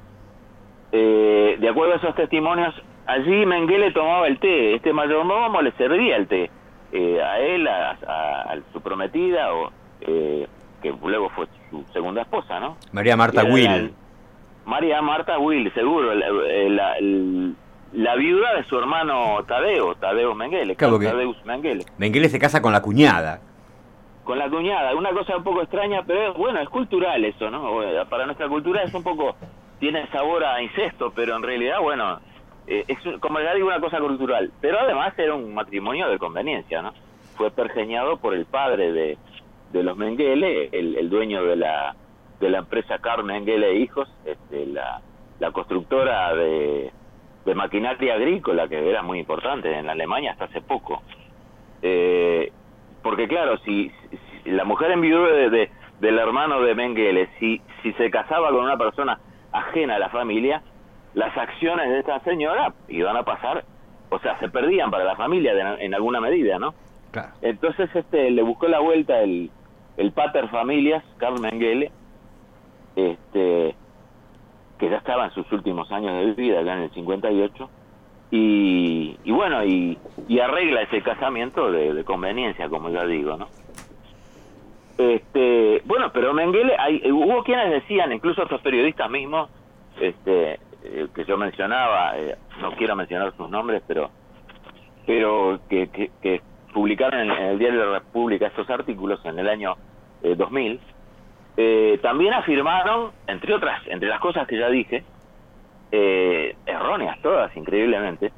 eh, 0.93 1.57
de 1.59 1.69
acuerdo 1.69 1.95
a 1.95 1.97
esos 1.97 2.15
testimonios, 2.15 2.81
allí 3.07 3.45
Mengele 3.45 3.91
tomaba 3.91 4.29
el 4.29 4.39
té, 4.39 4.77
este 4.77 4.93
mayordomo 4.93 5.61
le 5.61 5.73
servía 5.73 6.15
el 6.17 6.29
té 6.29 6.49
eh, 6.93 7.21
a 7.21 7.41
él, 7.41 7.67
a, 7.67 8.57
su 8.73 8.81
prometida, 8.81 9.53
o 9.53 9.73
eh, 10.03 10.47
que 10.81 10.95
luego 11.05 11.29
fue 11.31 11.49
su 11.71 11.85
segunda 11.93 12.23
esposa, 12.23 12.61
¿no? 12.61 12.77
María 12.93 13.17
Marta 13.17 13.43
Will. 13.43 13.93
María 14.65 15.03
Marta 15.03 15.41
Will, 15.41 15.75
seguro, 15.75 16.13
el 16.13 17.57
la 17.97 18.15
viuda 18.15 18.55
de 18.55 18.65
su 18.65 18.79
hermano 18.79 19.43
Tadeo, 19.49 19.95
Tadeo 19.95 20.35
Mengele, 20.35 20.77
claro, 20.77 20.99
Tadeus 20.99 21.43
Mengele. 21.47 21.85
Mengele 21.97 22.29
se 22.29 22.39
casa 22.39 22.61
con 22.61 22.73
la 22.73 22.83
cuñada. 22.83 23.41
Con 24.23 24.39
la 24.39 24.51
cuñada, 24.51 24.95
una 24.95 25.11
cosa 25.13 25.37
un 25.37 25.45
poco 25.45 25.63
extraña, 25.63 26.03
pero 26.07 26.35
bueno, 26.35 26.61
es 26.61 26.69
cultural 26.69 27.25
eso, 27.25 27.51
¿no? 27.51 27.81
Para 28.11 28.27
nuestra 28.27 28.49
cultura 28.49 28.83
es 28.83 28.93
un 28.93 29.03
poco, 29.03 29.37
tiene 29.81 30.07
sabor 30.09 30.45
a 30.45 30.61
incesto, 30.63 31.11
pero 31.15 31.37
en 31.37 31.43
realidad, 31.43 31.81
bueno, 31.81 32.21
eh, 32.67 32.85
es 32.87 32.99
como 33.21 33.39
le 33.39 33.55
digo, 33.55 33.69
una 33.69 33.81
cosa 33.81 33.99
cultural. 33.99 34.51
Pero 34.61 34.79
además 34.79 35.19
era 35.19 35.35
un 35.35 35.55
matrimonio 35.55 36.09
de 36.11 36.19
conveniencia, 36.19 36.83
¿no? 36.83 36.93
Fue 37.37 37.51
pergeñado 37.51 38.19
por 38.19 38.35
el 38.35 38.45
padre 38.45 38.93
de, 38.93 39.17
de 39.73 39.83
los 39.83 39.97
Mengele, 39.97 40.69
el, 40.71 40.97
el 40.99 41.09
dueño 41.09 41.45
de 41.45 41.57
la, 41.57 41.95
de 42.41 42.51
la 42.51 42.59
empresa 42.59 42.99
Carl 42.99 43.25
Mengele 43.25 43.71
e 43.71 43.79
Hijos, 43.79 44.09
este, 44.27 44.67
la, 44.67 45.01
la 45.39 45.51
constructora 45.53 46.35
de 46.35 46.93
de 47.47 47.55
maquinaria 47.55 48.15
agrícola, 48.15 48.69
que 48.69 48.91
era 48.91 49.03
muy 49.03 49.21
importante 49.21 49.73
en 49.73 49.89
Alemania 49.89 50.33
hasta 50.33 50.45
hace 50.45 50.61
poco. 50.61 51.03
Eh, 51.81 52.53
porque 53.03 53.29
claro, 53.29 53.57
si, 53.59 53.91
la 54.45 54.65
mujer 54.65 54.91
envió 54.91 55.23
de, 55.23 55.71
del 56.01 56.19
hermano 56.19 56.61
de 56.61 56.75
Mengele, 56.75 57.29
si, 57.39 57.63
si 57.83 57.93
se 57.95 58.11
casaba 58.11 58.51
con 58.51 58.65
una 58.65 58.77
persona 58.77 59.21
ajena 59.53 59.95
a 59.95 59.99
la 59.99 60.09
familia, 60.11 60.63
las 61.15 61.35
acciones 61.37 61.89
de 61.89 62.01
esta 62.01 62.21
señora 62.21 62.75
iban 62.89 63.17
a 63.17 63.23
pasar, 63.23 63.65
o 64.11 64.19
sea, 64.19 64.39
se 64.41 64.49
perdían 64.49 64.91
para 64.91 65.05
la 65.05 65.17
familia 65.17 65.53
en 65.79 65.95
alguna 65.95 66.21
medida, 66.21 66.59
¿no? 66.59 66.75
Entonces 67.41 67.89
este 67.95 68.31
le 68.31 68.43
buscó 68.43 68.69
la 68.69 68.81
vuelta 68.81 69.21
el, 69.21 69.51
el 69.97 70.13
pater 70.13 70.49
familias, 70.49 71.03
Carl 71.17 71.41
Mengele, 71.41 71.91
este, 72.95 73.75
que 74.79 74.91
ya 74.91 74.99
estaba 74.99 75.27
en 75.27 75.31
sus 75.33 75.51
últimos 75.53 75.91
años 75.91 76.13
de 76.13 76.33
vida, 76.33 76.63
ya 76.63 76.75
en 76.75 76.83
el 76.83 76.91
58, 76.91 77.71
y, 78.31 79.17
y 79.25 79.31
bueno, 79.31 79.65
y, 79.65 79.99
arregla 80.41 80.83
ese 80.83 81.01
casamiento 81.03 81.71
de, 81.71 82.05
conveniencia, 82.05 82.69
como 82.69 82.91
ya 82.91 83.05
digo, 83.07 83.37
¿no? 83.37 83.49
Este, 84.99 85.83
bueno, 85.85 86.11
pero 86.13 86.33
Mengele, 86.33 86.75
hay, 86.79 87.11
hubo 87.11 87.45
quienes 87.45 87.71
decían, 87.71 88.13
incluso 88.13 88.43
otros 88.43 88.61
periodistas 88.63 89.11
mismos, 89.11 89.51
este, 90.01 90.59
eh, 90.83 91.09
que 91.15 91.25
yo 91.25 91.37
mencionaba, 91.37 92.19
eh, 92.19 92.37
no 92.61 92.73
quiero 92.73 92.97
mencionar 92.97 93.35
sus 93.37 93.49
nombres, 93.49 93.83
pero, 93.87 94.11
pero 95.07 95.61
que, 95.69 95.89
que, 95.89 96.41
publicaron 96.73 97.21
en, 97.21 97.31
el 97.31 97.59
diario 97.59 97.81
de 97.81 97.87
la 97.87 97.99
República 98.01 98.49
estos 98.49 98.69
artículos 98.69 99.25
en 99.25 99.39
el 99.39 99.49
año 99.49 99.77
2000, 100.23 100.81
eh, 101.57 101.87
eh, 101.97 101.99
también 102.03 102.35
afirmaron, 102.35 103.13
entre 103.27 103.55
otras, 103.55 103.81
entre 103.87 104.09
las 104.09 104.21
cosas 104.21 104.47
que 104.47 104.59
ya 104.59 104.69
dije, 104.69 105.05
eh, 105.91 106.55
erróneas 106.67 107.21
todas, 107.23 107.57
increíblemente, 107.57 108.33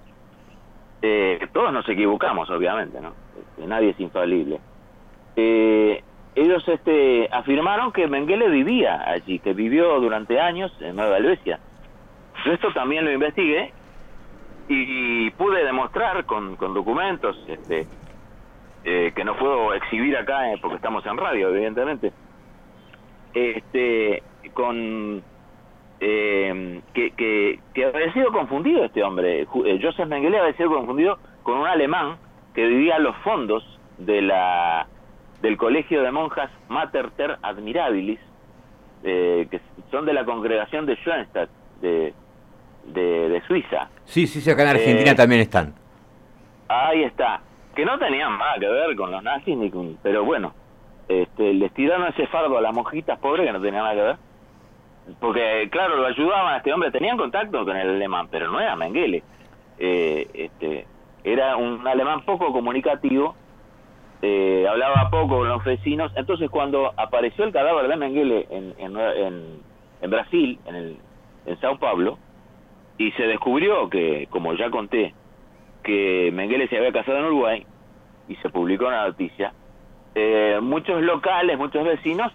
eh, 1.03 1.47
todos 1.53 1.73
nos 1.73 1.89
equivocamos, 1.89 2.49
obviamente, 2.51 3.01
¿no? 3.01 3.15
Este, 3.39 3.67
nadie 3.67 3.91
es 3.91 4.01
infalible. 4.01 4.61
Eh, 5.37 6.03
ellos 6.35 6.67
este, 6.69 7.29
afirmaron 7.33 7.93
que 7.93 8.07
Mengele 8.07 8.49
vivía 8.49 9.03
allí, 9.09 9.39
que 9.41 9.53
vivió 9.55 9.99
durante 10.01 10.41
años 10.41 10.73
en 10.81 10.97
Nueva 10.97 11.17
Helvecia. 11.17 11.59
Yo 12.45 12.53
esto 12.53 12.73
también 12.73 13.05
lo 13.05 13.13
investigué 13.13 13.73
y 14.69 15.31
pude 15.31 15.65
demostrar 15.65 16.25
con, 16.27 16.55
con 16.57 16.75
documentos 16.75 17.37
este, 17.49 17.87
que 18.85 19.25
no 19.25 19.37
puedo 19.37 19.75
exhibir 19.75 20.17
acá 20.17 20.43
porque 20.61 20.77
estamos 20.77 21.05
en 21.07 21.17
radio, 21.17 21.49
evidentemente 21.49 22.13
este 23.35 24.23
con 24.55 25.23
eh, 26.01 26.81
que, 26.95 27.11
que, 27.13 27.61
que, 27.75 27.85
había 27.85 28.13
sido 28.13 28.33
confundido 28.33 28.85
este 28.85 29.03
hombre, 29.03 29.43
eh, 29.43 29.81
Joseph 29.83 30.07
Mengele 30.07 30.39
había 30.39 30.57
sido 30.57 30.71
confundido 30.71 31.19
con 31.43 31.59
un 31.59 31.67
alemán 31.67 32.17
que 32.55 32.67
vivía 32.67 32.97
a 32.97 32.99
los 32.99 33.17
fondos 33.19 33.65
de 33.99 34.23
la 34.23 34.87
del 35.43 35.57
colegio 35.57 36.03
de 36.03 36.11
monjas 36.11 36.51
Mater 36.69 37.11
Ter 37.13 37.39
Admirabilis, 37.43 38.21
eh, 39.05 39.47
que 39.51 39.61
son 39.91 40.05
de 40.07 40.13
la 40.13 40.25
congregación 40.25 40.87
de 40.87 40.97
Schoenstatt, 40.97 41.49
de, 41.81 42.13
de, 42.87 43.43
Suiza. 43.47 43.89
Sí, 44.05 44.27
sí, 44.27 44.41
sí, 44.41 44.51
acá 44.51 44.63
en 44.63 44.69
Argentina 44.69 45.15
también 45.15 45.41
están. 45.41 45.75
Ahí 46.69 47.05
está. 47.05 47.41
Que 47.75 47.85
no 47.85 47.99
tenían 47.99 48.37
nada 48.37 48.57
que 48.59 48.69
ver 48.69 48.97
con 48.97 49.13
los 49.13 49.23
nazis, 49.23 49.57
ni 49.57 49.71
con, 49.71 49.97
pero 50.03 50.25
bueno, 50.25 50.53
este, 51.09 51.55
les 51.55 51.73
tiraron 51.73 52.07
ese 52.09 52.27
fardo 52.27 52.59
a 52.59 52.61
las 52.61 52.75
monjitas 52.75 53.19
pobres 53.19 53.47
que 53.47 53.53
no 53.53 53.61
tenían 53.61 53.83
nada 53.83 53.95
que 53.95 54.03
ver. 54.03 54.17
Porque, 55.21 55.69
claro, 55.71 55.97
lo 55.97 56.07
ayudaban 56.07 56.55
a 56.55 56.57
este 56.59 56.73
hombre, 56.73 56.91
tenían 56.91 57.17
contacto 57.17 57.65
con 57.65 57.77
el 57.77 57.89
alemán, 57.89 58.29
pero 58.31 58.51
no 58.51 58.61
era 58.61 58.77
Mengele. 58.77 59.23
Eh, 59.79 60.29
este, 60.35 60.87
era 61.25 61.57
un 61.57 61.87
alemán 61.87 62.25
poco 62.25 62.53
comunicativo, 62.53 63.35
eh, 64.21 64.67
hablaba 64.69 65.09
poco 65.11 65.39
con 65.39 65.49
los 65.49 65.65
vecinos. 65.65 66.13
Entonces, 66.15 66.51
cuando 66.51 66.93
apareció 66.97 67.45
el 67.45 67.53
cadáver 67.53 67.89
de 67.89 67.97
Mengele 67.97 68.47
en, 68.51 68.75
en, 68.79 70.11
Brasil, 70.11 70.59
en, 70.67 70.75
el, 70.75 70.97
en 71.47 71.61
Sao 71.61 71.79
Paulo, 71.79 72.19
y 72.99 73.13
se 73.13 73.23
descubrió 73.23 73.89
que, 73.89 74.27
como 74.31 74.53
ya 74.55 74.71
conté, 74.71 75.15
que 75.83 76.31
Mengele 76.33 76.69
se 76.69 76.77
había 76.77 76.93
casado 76.93 77.19
en 77.19 77.25
Uruguay 77.27 77.67
y 78.29 78.35
se 78.37 78.51
publicó 78.51 78.89
una 78.89 79.07
noticia, 79.07 79.53
eh, 80.21 80.61
muchos 80.61 81.01
locales, 81.03 81.57
muchos 81.57 81.85
vecinos 81.85 82.33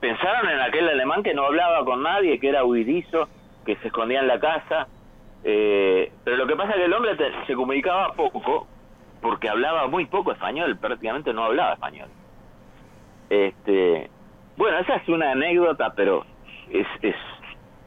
pensaron 0.00 0.48
en 0.48 0.60
aquel 0.60 0.88
alemán 0.88 1.24
que 1.24 1.34
no 1.34 1.44
hablaba 1.44 1.84
con 1.84 2.02
nadie, 2.02 2.38
que 2.38 2.48
era 2.48 2.64
huidizo, 2.64 3.28
que 3.64 3.74
se 3.76 3.88
escondía 3.88 4.20
en 4.20 4.28
la 4.28 4.38
casa. 4.38 4.86
Eh, 5.42 6.12
pero 6.22 6.36
lo 6.36 6.46
que 6.46 6.54
pasa 6.54 6.70
es 6.70 6.76
que 6.76 6.84
el 6.84 6.92
hombre 6.92 7.16
se 7.46 7.54
comunicaba 7.54 8.12
poco, 8.12 8.68
porque 9.20 9.48
hablaba 9.48 9.88
muy 9.88 10.06
poco 10.06 10.30
español, 10.30 10.76
prácticamente 10.76 11.32
no 11.32 11.44
hablaba 11.44 11.72
español. 11.72 12.08
Este, 13.28 14.08
bueno, 14.56 14.78
esa 14.78 14.96
es 14.96 15.08
una 15.08 15.32
anécdota, 15.32 15.92
pero 15.96 16.24
es, 16.70 16.86
es, 17.02 17.16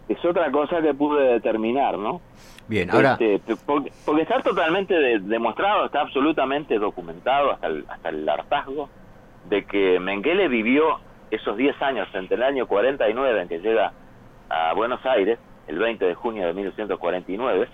es 0.10 0.26
otra 0.26 0.52
cosa 0.52 0.82
que 0.82 0.94
pude 0.94 1.24
determinar, 1.34 1.98
¿no? 1.98 2.20
Bien, 2.68 2.92
ahora... 2.92 3.18
Este, 3.18 3.56
porque, 3.66 3.92
está 4.22 4.42
totalmente 4.42 4.94
demostrado, 5.20 5.86
está 5.86 6.02
absolutamente 6.02 6.78
documentado 6.78 7.52
hasta 7.52 7.68
el, 7.68 7.86
hasta 7.90 8.10
el 8.10 8.28
hartazgo 8.28 8.90
de 9.50 9.66
que 9.66 10.00
Mengele 10.00 10.48
vivió 10.48 11.00
esos 11.32 11.58
10 11.58 11.82
años 11.82 12.08
entre 12.14 12.36
el 12.38 12.44
año 12.44 12.68
49 12.68 13.42
en 13.42 13.48
que 13.48 13.60
llega 13.60 13.94
a 14.50 14.74
Buenos 14.74 15.06
Aires, 15.06 15.40
el 15.68 15.78
20 15.78 16.06
de 16.06 16.16
junio 16.16 16.48
de 16.48 16.54
1949, 16.54 17.68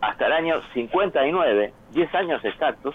hasta 0.00 0.26
el 0.26 0.32
año 0.32 0.60
59, 0.74 1.72
10 1.92 2.14
años 2.14 2.44
exactos, 2.44 2.94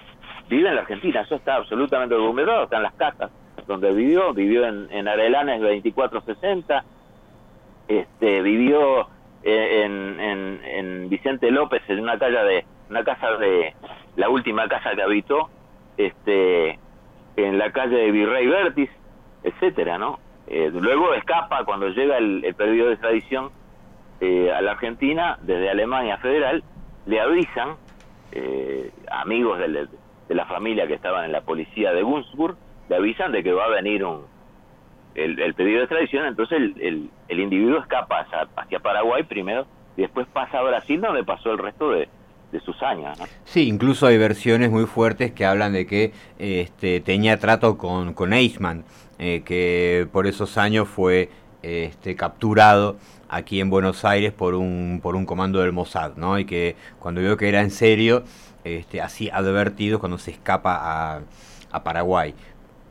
vive 0.50 0.70
en 0.70 0.76
la 0.76 0.82
Argentina. 0.82 1.22
Eso 1.22 1.36
está 1.36 1.56
absolutamente 1.56 2.16
documentado, 2.16 2.64
está 2.64 2.78
en 2.78 2.84
las 2.84 2.94
casas 2.94 3.32
donde 3.66 3.92
vivió, 3.94 4.34
vivió 4.34 4.66
en, 4.66 4.88
en 4.92 5.08
Arelanes 5.08 5.62
2460, 5.62 6.84
este, 7.88 8.42
vivió 8.42 9.08
en, 9.44 10.20
en, 10.20 10.62
en, 10.64 11.10
Vicente 11.10 11.52
López 11.52 11.82
en 11.88 12.00
una 12.00 12.18
calle 12.18 12.44
de 12.44 12.66
una 12.90 13.04
casa 13.04 13.38
de 13.38 13.74
la 14.16 14.30
última 14.30 14.68
casa 14.68 14.92
que 14.96 15.02
habitó, 15.02 15.50
este, 15.98 16.80
en 17.38 17.58
la 17.58 17.72
calle 17.72 17.96
de 17.96 18.12
Virrey 18.12 18.48
Vértiz, 18.48 18.89
etcétera, 19.44 19.98
¿no? 19.98 20.20
Eh, 20.48 20.72
luego 20.74 21.13
escapa 21.13 21.63
cuando 21.65 21.89
llega 21.89 22.17
el, 22.17 22.44
el 22.44 22.56
periodo 22.56 22.88
de 22.88 22.94
extradición 22.94 23.51
eh, 24.20 24.51
a 24.51 24.62
la 24.62 24.72
Argentina 24.72 25.38
desde 25.41 25.70
Alemania 25.70 26.17
Federal, 26.17 26.63
le 27.06 27.22
avisan 27.22 27.75
eh, 28.32 28.91
amigos 29.12 29.60
de, 29.60 29.88
la 30.29 30.46
familia 30.46 30.88
que 30.88 30.96
estaban 30.96 31.25
en 31.25 31.32
la 31.32 31.41
policía 31.41 31.94
de 31.94 32.01
Gunzburg, 32.01 32.58
le 32.89 32.96
avisan 32.96 33.32
de 33.32 33.44
que 33.44 33.53
va 33.53 33.65
a 33.65 33.70
venir 33.70 34.03
un 34.03 34.25
el, 35.13 35.39
el 35.39 35.53
pedido 35.56 35.77
de 35.77 35.84
extradición, 35.86 36.25
entonces 36.27 36.58
el, 36.58 37.10
el, 37.27 37.39
individuo 37.39 37.79
escapa 37.79 38.20
hacia, 38.20 38.48
hacia, 38.56 38.79
Paraguay 38.79 39.24
primero 39.24 39.65
y 39.96 40.01
después 40.01 40.27
pasa 40.27 40.60
a 40.60 40.63
Brasil 40.63 41.01
donde 41.01 41.24
pasó 41.24 41.51
el 41.51 41.58
resto 41.58 41.89
de, 41.89 42.08
de 42.51 42.60
sus 42.62 42.82
años. 42.82 43.18
¿no? 43.20 43.25
Sí, 43.46 43.68
incluso 43.68 44.08
hay 44.08 44.18
versiones 44.18 44.72
muy 44.72 44.86
fuertes 44.86 45.32
que 45.32 45.46
hablan 45.46 45.74
de 45.74 45.86
que 45.86 46.13
este, 46.39 47.00
tenía 47.01 47.38
trato 47.39 47.77
con, 47.77 48.13
con 48.13 48.34
Eichmann, 48.34 48.84
eh, 49.20 49.44
que 49.46 50.08
por 50.12 50.27
esos 50.27 50.58
años 50.58 50.88
fue 50.88 51.30
este, 51.62 52.16
capturado 52.16 52.98
aquí 53.30 53.60
en 53.60 53.70
Buenos 53.70 54.06
Aires 54.06 54.32
por 54.32 54.56
un, 54.56 55.00
por 55.01 55.16
un 55.16 55.25
comando 55.25 55.60
del 55.60 55.74
Mossad, 55.74 56.16
¿no? 56.16 56.39
Y 56.39 56.46
que 56.46 56.75
cuando 57.00 57.22
vio 57.22 57.36
que 57.36 57.50
era 57.50 57.62
en 57.62 57.72
serio, 57.72 58.24
este, 58.63 59.01
así 59.01 59.30
advertido 59.30 60.00
cuando 60.00 60.18
se 60.18 60.32
escapa 60.32 60.77
a, 60.82 61.22
a 61.72 61.84
Paraguay 61.84 62.34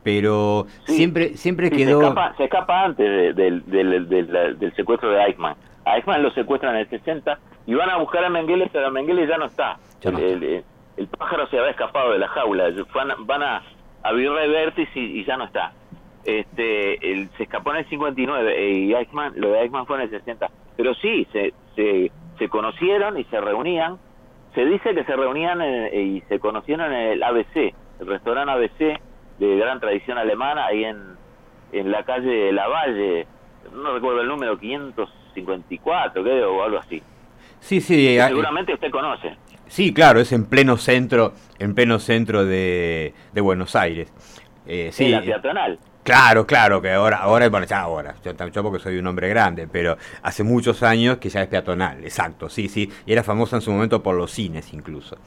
pero 0.07 0.67
sí, 0.85 0.95
siempre 0.95 1.35
siempre 1.35 1.67
sí, 1.67 1.75
quedó... 1.75 1.99
Se 1.99 2.07
escapa, 2.07 2.33
se 2.37 2.43
escapa 2.45 2.85
antes 2.85 3.05
de, 3.05 3.33
de, 3.33 3.61
de, 3.65 4.53
del 4.53 4.73
secuestro 4.73 5.09
de 5.09 5.21
Eichmann. 5.21 5.57
A 5.83 5.97
Eichmann 5.97 6.23
lo 6.23 6.31
secuestran 6.31 6.75
en 6.75 6.81
el 6.83 6.89
60 6.89 7.37
y 7.67 7.75
van 7.75 7.89
a 7.89 7.97
buscar 7.97 8.23
a 8.23 8.29
Mengele, 8.29 8.69
pero 8.71 8.89
Mengele 8.89 9.27
ya 9.27 9.37
no 9.37 9.45
está. 9.45 9.77
Ya 10.01 10.09
no 10.09 10.19
el, 10.19 10.41
el, 10.41 10.63
el, 10.95 11.07
pájaro 11.07 11.47
se 11.47 11.59
había 11.59 11.71
escapado 11.71 12.13
de 12.13 12.17
la 12.17 12.29
jaula. 12.29 12.69
Van, 12.95 13.09
van 13.27 13.43
a, 13.43 13.61
a 14.03 14.13
Virrey 14.13 14.49
Vértiz 14.49 14.87
y, 14.95 15.19
y, 15.19 15.25
ya 15.25 15.35
no 15.35 15.43
está. 15.43 15.73
Este, 16.23 17.11
el, 17.11 17.29
se 17.31 17.43
escapó 17.43 17.71
en 17.71 17.77
el 17.79 17.89
59 17.89 18.71
y 18.71 18.93
Eichmann, 18.93 19.33
lo 19.35 19.51
de 19.51 19.61
Eichmann 19.61 19.85
fue 19.85 19.97
en 19.97 20.03
el 20.03 20.09
60. 20.09 20.49
Pero 20.77 20.93
sí, 20.95 21.27
se, 21.33 21.53
se, 21.75 22.09
se 22.39 22.49
conocieron 22.49 23.17
y 23.17 23.25
se 23.25 23.41
reunían. 23.41 23.97
Se 24.55 24.63
dice 24.63 24.95
que 24.95 25.03
se 25.03 25.15
reunían 25.15 25.61
en, 25.61 26.15
y 26.15 26.21
se 26.21 26.39
conocieron 26.39 26.93
en 26.93 27.11
el 27.11 27.23
ABC, 27.23 27.73
el 27.99 28.07
restaurante 28.07 28.51
ABC, 28.53 28.99
de 29.39 29.57
gran 29.57 29.81
tradición 29.81 30.17
alemana, 30.17 30.67
ahí 30.67 30.85
en, 30.85 31.17
en 31.73 31.91
la 31.91 32.03
calle 32.03 32.29
de 32.29 32.51
La 32.53 32.69
Valle, 32.69 33.27
no 33.73 33.93
recuerdo 33.93 34.21
el 34.21 34.27
número, 34.29 34.57
554 34.57 36.23
creo, 36.23 36.55
o 36.55 36.63
algo 36.63 36.77
así. 36.77 37.03
Sí, 37.59 37.81
sí. 37.81 37.95
Que 37.95 38.23
seguramente 38.27 38.73
usted 38.73 38.91
conoce. 38.91 39.35
Sí, 39.67 39.93
claro, 39.93 40.19
es 40.19 40.31
en 40.31 40.45
pleno 40.45 40.77
centro, 40.77 41.33
en 41.59 41.75
pleno 41.75 41.99
centro 41.99 42.45
de, 42.45 43.13
de 43.33 43.41
Buenos 43.41 43.75
Aires. 43.75 44.11
Eh, 44.65 44.89
sí, 44.91 45.09
la 45.09 45.21
peatonal. 45.21 45.79
Claro, 46.03 46.47
claro, 46.47 46.81
que 46.81 46.91
ahora, 46.91 47.17
ahora, 47.17 47.49
bueno, 47.49 47.65
ya 47.65 47.81
ahora, 47.81 48.15
yo, 48.23 48.31
yo, 48.31 48.63
porque 48.63 48.79
soy 48.79 48.97
un 48.97 49.07
hombre 49.07 49.27
grande, 49.27 49.67
pero 49.67 49.97
hace 50.23 50.41
muchos 50.41 50.81
años 50.81 51.17
que 51.17 51.27
ya 51.27 51.41
es 51.41 51.49
peatonal, 51.49 52.01
exacto, 52.05 52.47
sí, 52.47 52.69
sí, 52.69 52.89
y 53.05 53.11
era 53.11 53.23
famosa 53.23 53.57
en 53.57 53.61
su 53.61 53.73
momento 53.73 54.01
por 54.01 54.15
los 54.15 54.31
cines 54.31 54.73
incluso. 54.73 55.17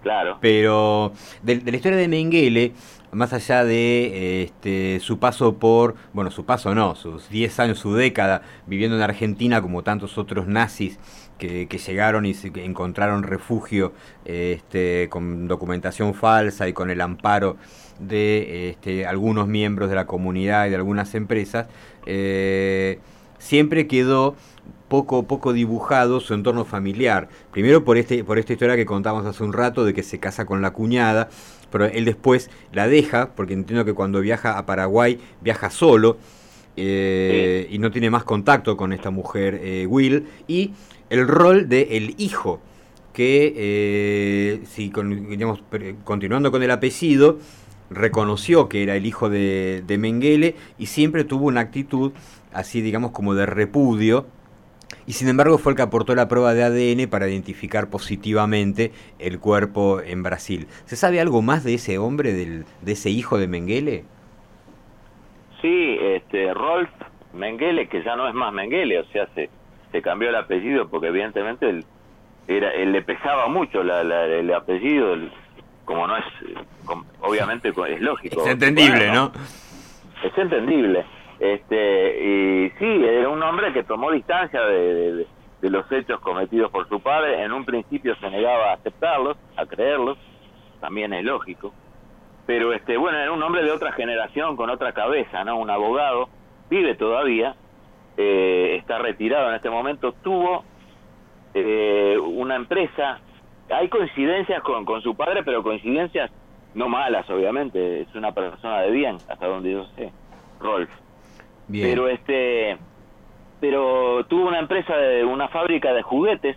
Claro. 0.00 0.38
Pero 0.40 1.12
de, 1.42 1.58
de 1.58 1.70
la 1.72 1.76
historia 1.76 1.98
de 1.98 2.06
Mengele, 2.06 2.72
más 3.10 3.32
allá 3.32 3.64
de 3.64 4.44
este, 4.44 5.00
su 5.00 5.18
paso 5.18 5.58
por, 5.58 5.96
bueno, 6.12 6.30
su 6.30 6.44
paso 6.44 6.72
no, 6.72 6.94
sus 6.94 7.28
10 7.28 7.58
años, 7.58 7.78
su 7.80 7.94
década 7.94 8.42
viviendo 8.66 8.96
en 8.96 9.02
Argentina 9.02 9.60
como 9.60 9.82
tantos 9.82 10.18
otros 10.18 10.46
nazis 10.46 11.00
que, 11.40 11.66
que 11.66 11.78
llegaron 11.78 12.26
y 12.26 12.34
se, 12.34 12.52
que 12.52 12.64
encontraron 12.64 13.24
refugio 13.24 13.92
este, 14.24 15.08
con 15.10 15.48
documentación 15.48 16.14
falsa 16.14 16.68
y 16.68 16.72
con 16.72 16.90
el 16.90 17.00
amparo 17.00 17.56
de 17.98 18.70
este, 18.70 19.06
algunos 19.06 19.48
miembros 19.48 19.88
de 19.88 19.96
la 19.96 20.06
comunidad 20.06 20.66
y 20.66 20.70
de 20.70 20.76
algunas 20.76 21.14
empresas, 21.14 21.66
eh, 22.06 22.98
siempre 23.38 23.86
quedó 23.88 24.36
poco, 24.88 25.24
poco 25.24 25.52
dibujado 25.52 26.20
su 26.20 26.34
entorno 26.34 26.64
familiar. 26.64 27.28
Primero 27.52 27.84
por, 27.84 27.96
este, 27.96 28.22
por 28.22 28.38
esta 28.38 28.52
historia 28.52 28.76
que 28.76 28.86
contamos 28.86 29.24
hace 29.26 29.42
un 29.42 29.52
rato 29.52 29.84
de 29.84 29.94
que 29.94 30.02
se 30.02 30.18
casa 30.18 30.44
con 30.46 30.62
la 30.62 30.72
cuñada, 30.72 31.28
pero 31.70 31.86
él 31.86 32.04
después 32.04 32.50
la 32.72 32.88
deja, 32.88 33.30
porque 33.34 33.54
entiendo 33.54 33.84
que 33.84 33.94
cuando 33.94 34.20
viaja 34.20 34.58
a 34.58 34.66
Paraguay 34.66 35.18
viaja 35.40 35.70
solo 35.70 36.18
eh, 36.76 37.66
sí. 37.68 37.76
y 37.76 37.78
no 37.78 37.90
tiene 37.90 38.10
más 38.10 38.24
contacto 38.24 38.76
con 38.76 38.92
esta 38.92 39.10
mujer, 39.10 39.60
eh, 39.62 39.86
Will, 39.86 40.26
y 40.48 40.72
el 41.10 41.28
rol 41.28 41.68
del 41.68 41.88
el 41.90 42.14
hijo, 42.18 42.60
que 43.12 43.52
eh, 43.56 44.60
si 44.64 44.90
con, 44.90 45.28
digamos, 45.28 45.62
continuando 46.04 46.50
con 46.50 46.62
el 46.62 46.70
apellido, 46.70 47.38
reconoció 47.90 48.68
que 48.68 48.82
era 48.82 48.96
el 48.96 49.04
hijo 49.04 49.28
de, 49.28 49.82
de 49.86 49.98
Mengele 49.98 50.54
y 50.78 50.86
siempre 50.86 51.24
tuvo 51.24 51.46
una 51.46 51.60
actitud 51.60 52.12
así 52.52 52.80
digamos 52.82 53.10
como 53.10 53.34
de 53.34 53.46
repudio 53.46 54.26
y 55.06 55.12
sin 55.12 55.28
embargo 55.28 55.58
fue 55.58 55.72
el 55.72 55.76
que 55.76 55.82
aportó 55.82 56.14
la 56.14 56.28
prueba 56.28 56.54
de 56.54 56.62
ADN 56.62 57.08
para 57.08 57.28
identificar 57.28 57.90
positivamente 57.90 58.92
el 59.18 59.38
cuerpo 59.38 60.00
en 60.00 60.22
Brasil. 60.22 60.66
¿Se 60.84 60.96
sabe 60.96 61.20
algo 61.20 61.42
más 61.42 61.64
de 61.64 61.74
ese 61.74 61.98
hombre, 61.98 62.32
del, 62.32 62.64
de 62.82 62.92
ese 62.92 63.10
hijo 63.10 63.38
de 63.38 63.48
Mengele? 63.48 64.04
Sí, 65.62 65.96
este, 66.00 66.52
Rolf 66.54 66.90
Mengele, 67.34 67.88
que 67.88 68.02
ya 68.02 68.16
no 68.16 68.28
es 68.28 68.34
más 68.34 68.52
Mengele, 68.52 68.98
o 69.00 69.04
sea, 69.06 69.28
se, 69.34 69.48
se 69.92 70.02
cambió 70.02 70.28
el 70.28 70.36
apellido 70.36 70.88
porque 70.88 71.08
evidentemente 71.08 71.68
él, 71.68 71.84
era, 72.48 72.70
él 72.72 72.92
le 72.92 73.02
pesaba 73.02 73.48
mucho 73.48 73.82
la, 73.82 74.02
la, 74.04 74.24
el 74.24 74.52
apellido, 74.52 75.14
el, 75.14 75.30
como 75.84 76.06
no 76.06 76.16
es, 76.16 76.24
obviamente 77.20 77.68
es 77.68 78.00
lógico. 78.00 78.42
Es 78.42 78.52
entendible, 78.52 79.06
bueno, 79.06 79.32
¿no? 79.34 80.28
Es 80.28 80.36
entendible. 80.36 81.04
Este, 81.38 82.22
y 82.22 82.70
sí, 82.78 83.04
era 83.04 83.28
un 83.28 83.42
hombre 83.42 83.72
que 83.72 83.82
tomó 83.82 84.12
distancia 84.12 84.60
de, 84.60 85.12
de, 85.12 85.26
de, 85.62 85.70
los 85.70 85.90
hechos 85.90 86.20
cometidos 86.20 86.70
por 86.70 86.88
su 86.88 87.00
padre. 87.00 87.42
En 87.42 87.52
un 87.52 87.64
principio 87.64 88.14
se 88.16 88.30
negaba 88.30 88.70
a 88.70 88.74
aceptarlos, 88.74 89.38
a 89.56 89.64
creerlos, 89.64 90.18
también 90.80 91.14
es 91.14 91.24
lógico. 91.24 91.72
Pero 92.46 92.72
este, 92.72 92.96
bueno, 92.96 93.18
era 93.18 93.32
un 93.32 93.42
hombre 93.42 93.62
de 93.62 93.70
otra 93.70 93.92
generación, 93.92 94.56
con 94.56 94.70
otra 94.70 94.92
cabeza, 94.92 95.44
¿no? 95.44 95.56
Un 95.56 95.70
abogado, 95.70 96.28
vive 96.68 96.94
todavía, 96.94 97.54
eh, 98.16 98.76
está 98.78 98.98
retirado 98.98 99.48
en 99.50 99.56
este 99.56 99.70
momento, 99.70 100.12
tuvo 100.22 100.64
eh, 101.54 102.16
una 102.18 102.56
empresa. 102.56 103.20
Hay 103.70 103.88
coincidencias 103.88 104.62
con, 104.62 104.84
con 104.84 105.00
su 105.02 105.14
padre, 105.14 105.42
pero 105.44 105.62
coincidencias 105.62 106.30
no 106.74 106.88
malas, 106.88 107.28
obviamente. 107.30 108.02
Es 108.02 108.14
una 108.14 108.32
persona 108.32 108.80
de 108.82 108.90
bien, 108.90 109.16
hasta 109.28 109.46
donde 109.46 109.72
yo 109.72 109.86
sé. 109.96 110.12
Rolf. 110.60 110.90
Bien. 111.68 111.88
Pero 111.88 112.08
este 112.08 112.78
pero 113.60 114.24
tuvo 114.24 114.48
una 114.48 114.58
empresa 114.58 114.96
de 114.96 115.24
una 115.24 115.48
fábrica 115.48 115.92
de 115.92 116.02
juguetes 116.02 116.56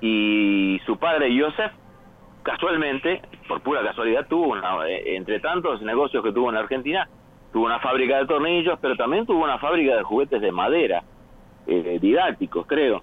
y 0.00 0.78
su 0.84 0.98
padre 0.98 1.34
Joseph 1.38 1.72
casualmente, 2.42 3.22
por 3.48 3.62
pura 3.62 3.82
casualidad, 3.82 4.26
tuvo 4.28 4.48
una, 4.48 4.86
entre 4.88 5.40
tantos 5.40 5.80
negocios 5.80 6.22
que 6.22 6.30
tuvo 6.30 6.50
en 6.50 6.56
Argentina, 6.56 7.08
tuvo 7.54 7.66
una 7.66 7.78
fábrica 7.78 8.18
de 8.18 8.26
tornillos, 8.26 8.76
pero 8.82 8.96
también 8.96 9.26
tuvo 9.26 9.44
una 9.44 9.58
fábrica 9.58 9.94
de 9.94 10.02
juguetes 10.02 10.40
de 10.40 10.50
madera, 10.50 11.04
eh, 11.68 11.98
didácticos, 12.02 12.66
creo. 12.66 13.00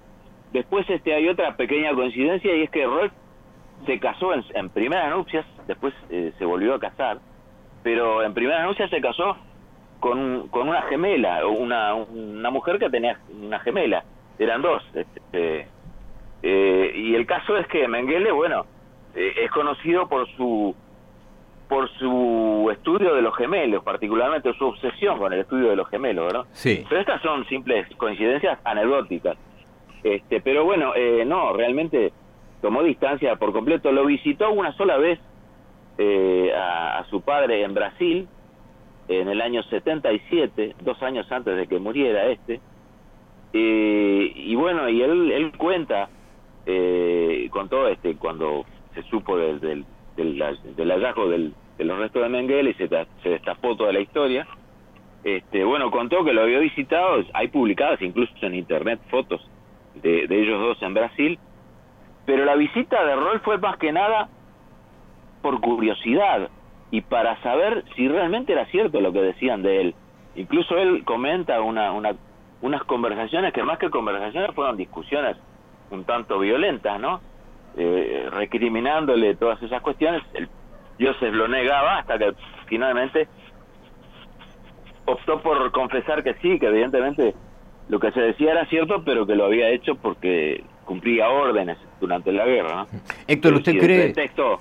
después 0.52 0.88
este 0.90 1.14
hay 1.14 1.30
otra 1.30 1.56
pequeña 1.56 1.96
coincidencia 1.96 2.54
y 2.54 2.64
es 2.64 2.70
que 2.70 2.86
Rolf 2.86 3.14
se 3.86 3.98
casó 3.98 4.34
en, 4.34 4.44
en 4.54 4.70
primeras 4.70 5.16
nupcias, 5.16 5.46
después 5.68 5.94
eh, 6.10 6.34
se 6.38 6.44
volvió 6.44 6.74
a 6.74 6.80
casar, 6.80 7.20
pero 7.82 8.24
en 8.24 8.34
primeras 8.34 8.68
nupcias 8.68 8.90
se 8.90 9.00
casó 9.00 9.38
con, 10.02 10.50
con 10.50 10.68
una 10.68 10.82
gemela, 10.82 11.48
una, 11.48 11.94
una 11.94 12.50
mujer 12.50 12.78
que 12.78 12.90
tenía 12.90 13.18
una 13.42 13.60
gemela, 13.60 14.04
eran 14.38 14.62
dos. 14.62 14.84
Este, 14.94 15.68
eh, 16.44 16.92
y 16.94 17.16
el 17.16 17.26
caso 17.26 17.56
es 17.56 17.66
que 17.68 17.88
Mengele, 17.88 18.34
bueno, 18.34 18.66
eh, 19.16 19.32
es 19.46 19.52
conocido 19.52 20.10
por 20.10 20.28
su 20.36 20.76
por 21.72 21.90
su 21.92 22.68
estudio 22.70 23.16
de 23.16 23.22
los 23.22 23.34
gemelos, 23.34 23.82
particularmente 23.82 24.54
su 24.56 24.66
obsesión 24.66 25.18
con 25.18 25.32
el 25.32 25.40
estudio 25.40 25.70
de 25.70 25.78
los 25.78 25.88
gemelos, 25.88 26.26
¿verdad? 26.26 26.46
Sí. 26.52 26.84
Pero 26.90 27.00
estas 27.00 27.22
son 27.22 27.48
simples 27.48 27.88
coincidencias 27.96 28.60
anecdóticas. 28.66 29.38
Este, 30.04 30.42
pero 30.42 30.66
bueno, 30.66 30.92
eh, 30.98 31.24
no, 31.26 31.54
realmente 31.54 32.12
tomó 32.62 32.84
distancia 32.84 33.38
por 33.38 33.54
completo. 33.54 33.90
Lo 33.94 34.06
visitó 34.06 34.52
una 34.52 34.74
sola 34.74 34.98
vez 34.98 35.18
eh, 35.98 36.52
a, 36.54 36.98
a 36.98 37.06
su 37.06 37.22
padre 37.22 37.64
en 37.64 37.74
Brasil, 37.74 38.28
en 39.08 39.30
el 39.30 39.40
año 39.40 39.64
77, 39.64 40.76
dos 40.82 41.02
años 41.02 41.32
antes 41.32 41.56
de 41.56 41.68
que 41.68 41.80
muriera 41.80 42.26
este. 42.32 42.60
Eh, 43.54 44.34
y 44.36 44.56
bueno, 44.56 44.90
y 44.90 45.02
él, 45.02 45.32
él 45.32 45.54
cuenta, 45.58 46.10
eh, 46.66 47.48
contó 47.50 47.88
este, 47.88 48.18
cuando 48.18 48.66
se 48.94 49.04
supo 49.04 49.38
del, 49.38 49.62
del, 49.62 49.86
del, 50.18 50.36
del 50.76 50.92
hallazgo 50.92 51.30
del, 51.30 51.54
de 51.54 51.61
los 51.84 51.98
restos 52.00 52.22
de 52.24 52.30
Mengele 52.30 52.72
y 52.72 52.74
se, 52.76 52.88
ta- 52.88 53.08
se 53.24 53.30
destapó 53.30 53.76
toda 53.76 53.92
la 53.92 54.00
historia. 54.00 54.48
Este, 55.24 55.64
bueno, 55.64 55.92
contó 55.92 56.24
que 56.24 56.34
lo 56.34 56.42
había 56.42 56.60
visitado, 56.60 57.24
hay 57.34 57.48
publicadas 57.50 58.02
incluso 58.02 58.34
en 58.42 58.56
internet 58.56 59.00
fotos 59.10 59.48
de, 59.96 60.28
de 60.28 60.42
ellos 60.42 60.60
dos 60.60 60.82
en 60.82 60.94
Brasil, 60.94 61.40
pero 62.26 62.46
la 62.46 62.56
visita 62.56 63.04
de 63.06 63.16
Roll 63.16 63.40
fue 63.42 63.58
más 63.60 63.78
que 63.78 63.92
nada 63.92 64.30
por 65.42 65.60
curiosidad 65.62 66.50
y 66.90 67.02
para 67.02 67.42
saber 67.42 67.84
si 67.96 68.08
realmente 68.08 68.54
era 68.54 68.66
cierto 68.68 69.00
lo 69.00 69.14
que 69.14 69.22
decían 69.22 69.62
de 69.62 69.82
él. 69.82 69.96
Incluso 70.36 70.78
él 70.78 71.04
comenta 71.04 71.62
una, 71.62 71.92
una, 71.92 72.16
unas 72.62 72.84
conversaciones 72.86 73.54
que 73.54 73.64
más 73.64 73.78
que 73.80 73.90
conversaciones 73.90 74.56
fueron 74.56 74.78
discusiones 74.78 75.38
un 75.90 76.04
tanto 76.06 76.40
violentas, 76.40 77.00
¿no? 77.00 77.22
Eh, 77.78 78.28
recriminándole 78.32 79.36
todas 79.36 79.62
esas 79.62 79.82
cuestiones. 79.82 80.22
El, 80.34 80.50
Joseph 81.02 81.34
lo 81.34 81.48
negaba 81.48 81.98
hasta 82.00 82.18
que 82.20 82.34
finalmente 82.68 83.28
optó 85.06 85.42
por 85.42 85.72
confesar 85.72 86.24
que 86.24 86.36
sí, 86.42 86.60
que 86.60 86.68
evidentemente 86.68 87.34
lo 87.90 88.00
que 88.00 88.12
se 88.12 88.22
decía 88.22 88.52
era 88.52 88.66
cierto, 88.68 89.04
pero 89.04 89.26
que 89.26 89.36
lo 89.36 89.46
había 89.46 89.70
hecho 89.70 89.96
porque 89.96 90.64
cumplía 90.86 91.30
órdenes 91.30 91.78
durante 92.00 92.32
la 92.32 92.46
guerra. 92.46 92.76
¿no? 92.92 93.00
Héctor, 93.28 93.54
¿usted 93.56 93.72
Sí, 93.74 93.78
el 93.80 93.84
cree...? 93.84 94.14
pretexto- 94.14 94.60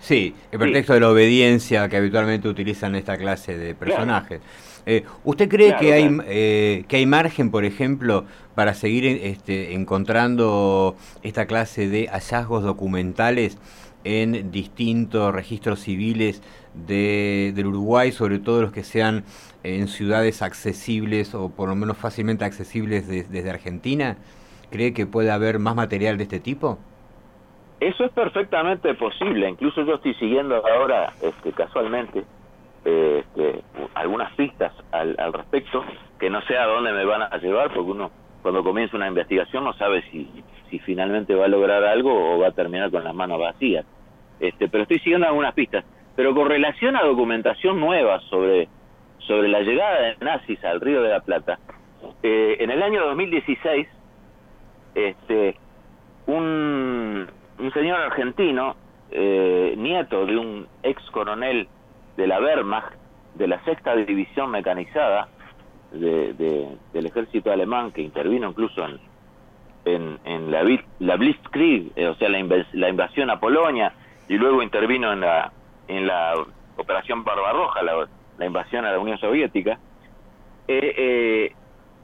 Sí, 0.00 0.32
el 0.52 0.60
pretexto 0.60 0.94
de 0.94 1.00
la 1.00 1.10
obediencia 1.10 1.88
que 1.88 1.96
habitualmente 1.96 2.48
utilizan 2.48 2.94
esta 2.94 3.16
clase 3.18 3.58
de 3.58 3.74
personajes. 3.74 4.40
Eh, 4.86 5.02
¿Usted 5.24 5.48
cree 5.48 5.70
Claro, 5.70 5.82
que 5.82 5.92
hay 5.92 6.08
claro. 6.08 6.24
eh, 6.28 6.84
que 6.86 6.96
hay 6.98 7.06
margen, 7.06 7.50
por 7.50 7.64
ejemplo, 7.64 8.24
para 8.54 8.74
seguir 8.74 9.04
este, 9.06 9.74
encontrando 9.74 10.94
esta 11.24 11.46
clase 11.46 11.88
de 11.88 12.06
hallazgos 12.06 12.62
documentales 12.62 13.58
en 14.04 14.50
distintos 14.50 15.34
registros 15.34 15.80
civiles 15.80 16.42
de, 16.74 17.52
del 17.54 17.66
Uruguay, 17.66 18.12
sobre 18.12 18.38
todo 18.38 18.62
los 18.62 18.72
que 18.72 18.84
sean 18.84 19.24
en 19.64 19.88
ciudades 19.88 20.42
accesibles 20.42 21.34
o 21.34 21.50
por 21.50 21.68
lo 21.68 21.74
menos 21.74 21.96
fácilmente 21.98 22.44
accesibles 22.44 23.08
de- 23.08 23.24
desde 23.24 23.50
Argentina? 23.50 24.16
¿Cree 24.70 24.92
que 24.94 25.06
puede 25.06 25.30
haber 25.30 25.58
más 25.58 25.74
material 25.74 26.16
de 26.18 26.24
este 26.24 26.40
tipo? 26.40 26.78
Eso 27.80 28.04
es 28.04 28.12
perfectamente 28.12 28.94
posible. 28.94 29.48
Incluso 29.48 29.82
yo 29.84 29.94
estoy 29.94 30.14
siguiendo 30.14 30.56
ahora, 30.66 31.12
este, 31.22 31.52
casualmente, 31.52 32.24
este, 32.84 33.62
algunas 33.94 34.32
pistas 34.34 34.72
al, 34.92 35.14
al 35.18 35.32
respecto, 35.32 35.84
que 36.18 36.28
no 36.28 36.40
sé 36.42 36.56
a 36.58 36.66
dónde 36.66 36.92
me 36.92 37.04
van 37.04 37.22
a 37.22 37.36
llevar, 37.38 37.72
porque 37.72 37.90
uno 37.90 38.10
cuando 38.42 38.62
comienza 38.62 38.96
una 38.96 39.08
investigación 39.08 39.64
no 39.64 39.72
sabe 39.74 40.02
si, 40.10 40.28
si 40.70 40.78
finalmente 40.80 41.34
va 41.34 41.46
a 41.46 41.48
lograr 41.48 41.84
algo 41.84 42.34
o 42.34 42.38
va 42.38 42.48
a 42.48 42.52
terminar 42.52 42.90
con 42.90 43.04
las 43.04 43.14
manos 43.14 43.38
vacías. 43.38 43.84
Este, 44.40 44.68
pero 44.68 44.82
estoy 44.82 44.98
siguiendo 45.00 45.26
algunas 45.26 45.54
pistas. 45.54 45.84
Pero 46.14 46.34
con 46.34 46.48
relación 46.48 46.96
a 46.96 47.02
documentación 47.02 47.80
nueva 47.80 48.20
sobre, 48.28 48.68
sobre 49.18 49.48
la 49.48 49.60
llegada 49.60 50.00
de 50.00 50.16
nazis 50.24 50.62
al 50.64 50.80
Río 50.80 51.02
de 51.02 51.10
la 51.10 51.20
Plata, 51.20 51.58
eh, 52.22 52.56
en 52.60 52.70
el 52.70 52.82
año 52.82 53.04
2016, 53.06 53.88
este, 54.94 55.56
un, 56.26 57.26
un 57.58 57.72
señor 57.72 58.00
argentino, 58.00 58.76
eh, 59.10 59.74
nieto 59.76 60.26
de 60.26 60.36
un 60.36 60.66
ex 60.82 61.02
coronel 61.10 61.68
de 62.16 62.26
la 62.26 62.40
Wehrmacht, 62.40 62.94
de 63.34 63.46
la 63.46 63.62
sexta 63.64 63.94
división 63.94 64.50
mecanizada 64.50 65.28
de, 65.90 66.32
de- 66.34 66.78
del 66.92 67.06
ejército 67.06 67.50
alemán, 67.52 67.92
que 67.92 68.02
intervino 68.02 68.48
incluso 68.50 68.84
en, 69.84 70.18
en, 70.24 70.50
la, 70.50 70.62
Blit- 70.64 70.86
la 70.98 71.16
Blitzkrieg, 71.16 71.92
eh, 71.96 72.08
o 72.08 72.14
sea, 72.16 72.28
la, 72.28 72.38
inves- 72.40 72.68
la 72.72 72.88
invasión 72.88 73.30
a 73.30 73.40
Polonia, 73.40 73.94
y 74.28 74.36
luego 74.36 74.62
intervino 74.62 75.12
en 75.12 75.20
la, 75.20 75.52
en 75.86 76.06
la 76.06 76.34
Operación 76.76 77.24
Barbarroja, 77.24 77.82
la, 77.82 78.08
la 78.36 78.46
invasión 78.46 78.84
a 78.84 78.92
la 78.92 78.98
Unión 78.98 79.18
Soviética. 79.18 79.80
Eh, 80.66 80.94
eh, 80.96 81.52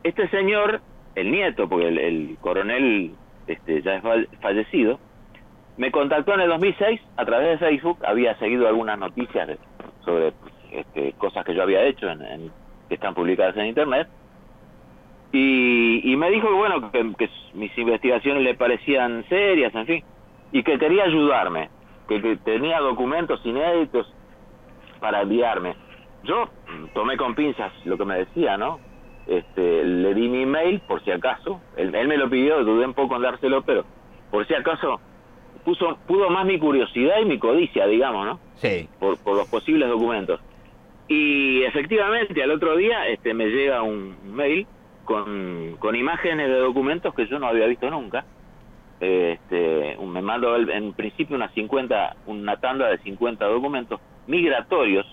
este 0.03 0.29
señor, 0.31 0.81
el 1.15 1.31
nieto, 1.31 1.69
porque 1.69 1.89
el, 1.89 1.99
el 1.99 2.39
coronel 2.41 3.19
este, 3.47 3.83
ya 3.83 3.97
es 3.97 4.03
fal- 4.03 4.29
fallecido, 4.41 5.01
me 5.77 5.91
contactó 5.91 6.35
en 6.35 6.41
el 6.41 6.49
2006 6.49 7.01
a 7.17 7.25
través 7.27 7.49
de 7.61 7.67
Facebook, 7.67 7.99
había 8.07 8.37
seguido 8.39 8.67
algunas 8.69 8.99
noticias 8.99 9.59
sobre 10.05 10.33
este, 10.71 11.13
cosas 11.15 11.45
que 11.45 11.55
yo 11.55 11.63
había 11.63 11.85
hecho 11.85 12.09
en- 12.09 12.53
que 12.89 12.95
están 12.95 13.15
publicadas 13.15 13.57
en 13.57 13.67
internet 13.67 14.09
y, 15.33 16.13
y 16.13 16.17
me 16.17 16.31
dijo 16.31 16.49
que 16.49 16.55
bueno 16.55 16.93
que, 16.93 17.13
que 17.19 17.29
mis 17.55 17.77
investigaciones 17.77 18.43
le 18.43 18.55
parecían 18.55 19.25
serias, 19.29 19.75
en 19.75 19.87
fin, 19.87 20.05
y 20.53 20.63
que 20.63 20.79
quería 20.79 21.05
ayudarme, 21.05 21.71
que, 22.09 22.23
que 22.23 22.37
tenía 22.37 22.79
documentos 22.81 23.45
inéditos 23.45 24.13
para 25.01 25.23
enviarme. 25.23 25.75
Yo 26.23 26.49
tomé 26.95 27.17
con 27.17 27.35
pinzas 27.35 27.73
lo 27.85 27.99
que 27.99 28.05
me 28.05 28.19
decía, 28.19 28.57
¿no? 28.57 28.79
Este, 29.27 29.85
le 29.85 30.15
di 30.15 30.29
mi 30.29 30.43
email 30.43 30.81
por 30.81 31.03
si 31.03 31.11
acaso, 31.11 31.61
él, 31.77 31.95
él 31.95 32.09
me 32.09 32.17
lo 32.17 32.31
pidió, 32.31 32.63
dudé 32.65 32.87
un 32.87 32.95
poco 32.95 33.17
en 33.17 33.23
dárselo, 33.23 33.63
pero 33.63 33.85
por 34.31 34.47
si 34.47 34.55
acaso 34.55 35.01
puso, 35.65 35.99
pudo 36.07 36.31
más 36.31 36.45
mi 36.45 36.59
curiosidad 36.59 37.19
y 37.21 37.25
mi 37.25 37.39
codicia, 37.39 37.87
digamos, 37.87 38.27
¿no? 38.27 38.41
Sí. 38.57 38.89
por, 39.01 39.19
por 39.19 39.37
los 39.37 39.49
posibles 39.49 39.89
documentos. 39.89 40.41
Y 41.07 41.63
efectivamente, 41.65 42.43
al 42.43 42.51
otro 42.53 42.77
día 42.77 43.07
este, 43.09 43.35
me 43.35 43.47
llega 43.47 43.83
un 43.83 44.35
mail 44.35 44.67
con, 45.05 45.77
con 45.79 45.97
imágenes 45.97 46.49
de 46.49 46.59
documentos 46.59 47.15
que 47.15 47.27
yo 47.29 47.39
no 47.39 47.47
había 47.47 47.67
visto 47.67 47.91
nunca. 47.91 48.27
Este, 49.01 49.97
me 50.01 50.23
mandó 50.23 50.57
en 50.57 50.95
principio 50.95 51.37
unas 51.37 51.53
50, 51.53 52.17
una 52.27 52.57
tanda 52.59 52.89
de 52.89 52.99
50 52.99 53.45
documentos 53.47 54.01
migratorios. 54.27 55.07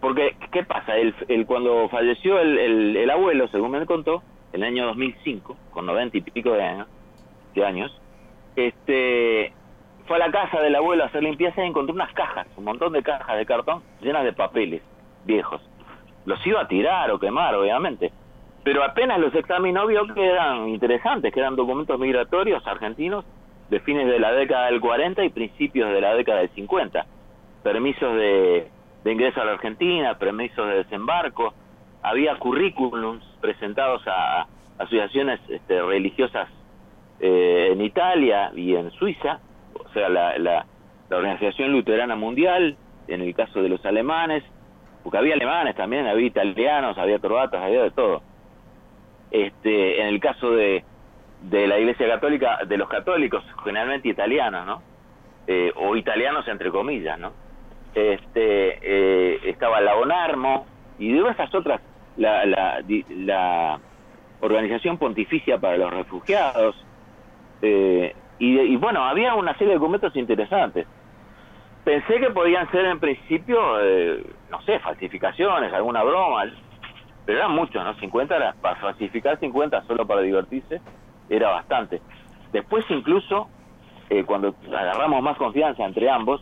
Porque, 0.00 0.36
¿qué 0.52 0.64
pasa? 0.64 0.96
El- 0.96 1.46
cuando 1.46 1.88
falleció 1.88 2.40
el, 2.40 2.58
el- 2.58 2.96
el 2.96 3.10
abuelo, 3.10 3.48
según 3.48 3.70
me 3.72 3.86
contó, 3.86 4.22
en 4.52 4.62
el 4.62 4.68
año 4.68 4.86
2005, 4.86 5.60
con 5.70 5.86
90 5.86 6.18
y 6.18 6.20
pico 6.22 6.52
de 6.52 6.62
años, 6.62 6.88
de 7.54 7.64
años 7.64 7.92
este, 8.56 9.56
fue 10.06 10.16
a 10.16 10.20
la 10.20 10.30
casa 10.32 10.60
del 10.60 10.74
abuelo 10.76 11.04
a 11.04 11.06
hacer 11.06 11.22
limpieza 11.22 11.64
y 11.64 11.68
encontró 11.68 11.94
unas 11.94 12.12
cajas, 12.14 12.46
un 12.56 12.64
montón 12.64 12.92
de 12.92 13.02
cajas 13.02 13.36
de 13.36 13.46
cartón 13.46 13.82
llenas 14.00 14.24
de 14.24 14.32
papeles 14.32 14.82
viejos. 15.24 15.60
Los 16.26 16.44
iba 16.46 16.60
a 16.60 16.68
tirar 16.68 17.10
o 17.10 17.18
quemar, 17.18 17.54
obviamente. 17.54 18.12
Pero 18.62 18.82
apenas 18.82 19.18
los 19.20 19.34
examinó 19.34 19.86
vio 19.86 20.06
que 20.14 20.24
eran 20.24 20.68
interesantes, 20.68 21.32
que 21.32 21.40
eran 21.40 21.54
documentos 21.54 21.98
migratorios 21.98 22.66
argentinos 22.66 23.24
de 23.68 23.80
fines 23.80 24.06
de 24.06 24.18
la 24.18 24.32
década 24.32 24.66
del 24.66 24.80
40 24.80 25.24
y 25.24 25.28
principios 25.30 25.92
de 25.92 26.00
la 26.00 26.14
década 26.14 26.38
del 26.38 26.48
50. 26.50 27.06
Permisos 27.62 28.16
de, 28.16 28.68
ingreso 29.04 29.40
a 29.40 29.44
la 29.44 29.52
Argentina, 29.52 30.18
permisos 30.18 30.66
de 30.66 30.76
desembarco. 30.76 31.52
Había 32.02 32.36
currículums 32.38 33.24
presentados 33.40 34.06
a, 34.06 34.42
a 34.42 34.46
asociaciones 34.78 35.40
este, 35.48 35.82
religiosas 35.82 36.48
eh, 37.20 37.70
en 37.72 37.80
Italia 37.80 38.50
y 38.54 38.74
en 38.74 38.90
Suiza, 38.92 39.40
o 39.74 39.88
sea, 39.90 40.08
la, 40.08 40.38
la, 40.38 40.66
la 41.08 41.16
Organización 41.16 41.72
Luterana 41.72 42.16
Mundial, 42.16 42.76
en 43.08 43.20
el 43.20 43.34
caso 43.34 43.62
de 43.62 43.68
los 43.68 43.84
alemanes, 43.84 44.42
porque 45.04 45.18
había 45.18 45.34
alemanes 45.34 45.76
también, 45.76 46.08
había 46.08 46.26
italianos, 46.26 46.98
había 46.98 47.20
croatas, 47.20 47.62
había 47.62 47.82
de 47.84 47.92
todo. 47.92 48.22
Este, 49.30 50.00
en 50.00 50.08
el 50.08 50.18
caso 50.18 50.50
de, 50.50 50.82
de 51.42 51.68
la 51.68 51.78
Iglesia 51.78 52.08
Católica, 52.08 52.58
de 52.66 52.76
los 52.76 52.88
católicos, 52.88 53.44
generalmente 53.62 54.08
italianos, 54.08 54.66
¿no? 54.66 54.82
Eh, 55.46 55.72
o 55.76 55.94
italianos 55.94 56.48
entre 56.48 56.70
comillas, 56.70 57.16
¿no? 57.18 57.32
Este, 57.94 58.78
eh, 58.82 59.38
estaba 59.44 59.80
la 59.80 59.94
ONARMO 59.94 60.66
y 60.98 61.12
diversas 61.12 61.54
otras, 61.54 61.80
la, 62.16 62.44
la, 62.44 62.82
la 63.10 63.78
Organización 64.40 64.98
Pontificia 64.98 65.58
para 65.58 65.76
los 65.76 65.92
Refugiados, 65.92 66.74
Eh, 67.62 68.14
y, 68.38 68.76
bueno, 68.76 69.04
había 69.04 69.34
una 69.34 69.52
serie 69.54 69.68
de 69.68 69.78
documentos 69.78 70.14
interesantes. 70.16 70.86
Pensé 71.84 72.18
que 72.18 72.30
podían 72.30 72.70
ser 72.70 72.86
en 72.86 72.98
principio, 72.98 73.58
eh, 73.80 74.24
no 74.50 74.62
sé, 74.62 74.78
falsificaciones, 74.78 75.72
alguna 75.72 76.02
broma, 76.02 76.44
pero 77.26 77.38
eran 77.38 77.52
muchos, 77.52 77.84
¿no? 77.84 77.94
50 77.94 78.36
era, 78.36 78.54
para 78.54 78.76
falsificar 78.76 79.38
50 79.38 79.82
solo 79.82 80.06
para 80.06 80.22
divertirse, 80.22 80.80
era 81.28 81.50
bastante. 81.50 82.00
Después 82.52 82.84
incluso, 82.88 83.48
eh, 84.08 84.24
cuando 84.24 84.54
agarramos 84.68 85.22
más 85.22 85.36
confianza 85.36 85.84
entre 85.84 86.08
ambos, 86.08 86.40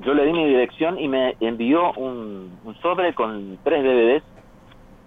yo 0.00 0.14
le 0.14 0.24
di 0.24 0.32
mi 0.32 0.46
dirección 0.46 0.98
y 0.98 1.08
me 1.08 1.36
envió 1.40 1.92
un, 1.92 2.58
un 2.64 2.74
sobre 2.76 3.14
con 3.14 3.58
tres 3.62 3.82
DVDs 3.84 4.22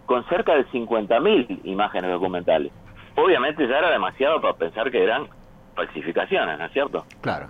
con 0.05 0.23
cerca 0.25 0.55
de 0.55 0.65
50.000 0.67 1.61
imágenes 1.65 2.11
documentales. 2.11 2.71
Obviamente 3.15 3.67
ya 3.67 3.79
era 3.79 3.91
demasiado 3.91 4.39
para 4.39 4.53
pensar 4.53 4.89
que 4.89 5.03
eran 5.03 5.27
falsificaciones, 5.75 6.57
¿no 6.57 6.65
es 6.65 6.71
cierto? 6.71 7.05
Claro. 7.21 7.49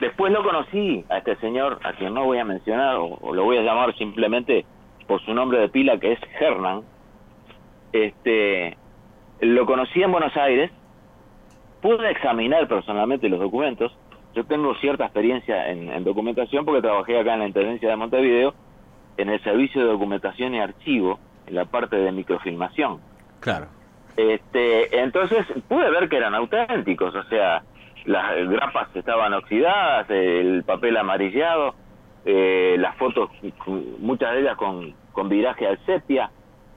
Después 0.00 0.32
lo 0.32 0.42
conocí 0.42 1.04
a 1.08 1.18
este 1.18 1.36
señor, 1.36 1.78
a 1.84 1.92
quien 1.92 2.14
no 2.14 2.24
voy 2.24 2.38
a 2.38 2.44
mencionar, 2.44 2.96
o, 2.96 3.18
o 3.20 3.34
lo 3.34 3.44
voy 3.44 3.58
a 3.58 3.62
llamar 3.62 3.94
simplemente 3.96 4.64
por 5.06 5.20
su 5.24 5.32
nombre 5.34 5.58
de 5.58 5.68
pila, 5.68 5.98
que 5.98 6.12
es 6.12 6.20
Hernán. 6.40 6.82
Este, 7.92 8.76
lo 9.40 9.66
conocí 9.66 10.02
en 10.02 10.10
Buenos 10.10 10.36
Aires, 10.36 10.70
pude 11.80 12.10
examinar 12.10 12.66
personalmente 12.66 13.28
los 13.28 13.40
documentos. 13.40 13.96
Yo 14.34 14.44
tengo 14.44 14.74
cierta 14.76 15.04
experiencia 15.04 15.70
en, 15.70 15.90
en 15.90 16.02
documentación 16.02 16.64
porque 16.64 16.82
trabajé 16.82 17.18
acá 17.18 17.34
en 17.34 17.40
la 17.40 17.46
Intendencia 17.46 17.88
de 17.88 17.96
Montevideo, 17.96 18.54
en 19.16 19.28
el 19.28 19.40
servicio 19.44 19.80
de 19.80 19.92
documentación 19.92 20.54
y 20.54 20.60
archivo, 20.60 21.20
en 21.46 21.54
la 21.54 21.66
parte 21.66 21.96
de 21.96 22.10
microfilmación. 22.10 23.00
Claro. 23.38 23.66
Este, 24.16 25.00
entonces 25.00 25.46
pude 25.68 25.90
ver 25.90 26.08
que 26.08 26.16
eran 26.16 26.34
auténticos, 26.34 27.14
o 27.14 27.22
sea, 27.24 27.62
las 28.04 28.48
grapas 28.48 28.88
estaban 28.94 29.32
oxidadas, 29.32 30.08
el 30.10 30.62
papel 30.64 30.96
amarillado, 30.96 31.74
eh, 32.24 32.76
las 32.78 32.96
fotos, 32.96 33.30
muchas 33.98 34.32
de 34.32 34.40
ellas 34.40 34.56
con, 34.56 34.94
con 35.12 35.28
viraje 35.28 35.66
al 35.66 35.78
sepia, 35.86 36.30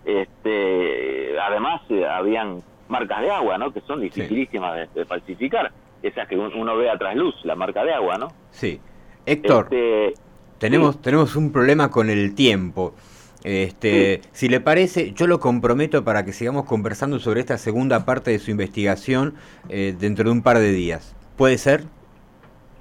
este, 0.05 1.37
además 1.39 1.81
eh, 1.89 2.05
habían 2.05 2.61
marcas 2.87 3.21
de 3.21 3.29
agua, 3.29 3.57
¿no? 3.57 3.73
Que 3.73 3.81
son 3.81 4.01
dificilísimas 4.01 4.73
sí. 4.73 4.79
de, 4.93 4.99
de, 5.01 5.05
falsificar, 5.05 5.71
esas 6.01 6.27
que 6.27 6.37
uno 6.37 6.77
ve 6.77 6.89
a 6.89 6.97
trasluz, 6.97 7.35
la 7.43 7.55
marca 7.55 7.83
de 7.83 7.93
agua, 7.93 8.17
¿no? 8.17 8.29
Sí. 8.51 8.79
Héctor, 9.25 9.65
este, 9.65 10.13
tenemos, 10.59 10.95
sí. 10.95 11.01
tenemos 11.03 11.35
un 11.35 11.51
problema 11.51 11.91
con 11.91 12.09
el 12.09 12.33
tiempo. 12.35 12.95
Este, 13.43 14.21
sí. 14.23 14.29
Si 14.31 14.49
le 14.49 14.61
parece, 14.61 15.11
yo 15.11 15.27
lo 15.27 15.39
comprometo 15.39 16.03
para 16.03 16.23
que 16.23 16.33
sigamos 16.33 16.65
conversando 16.65 17.19
sobre 17.19 17.41
esta 17.41 17.57
segunda 17.57 18.05
parte 18.05 18.31
de 18.31 18.39
su 18.39 18.51
investigación 18.51 19.35
eh, 19.69 19.95
dentro 19.97 20.25
de 20.25 20.31
un 20.31 20.41
par 20.41 20.59
de 20.59 20.71
días. 20.71 21.16
¿Puede 21.37 21.57
ser? 21.57 21.85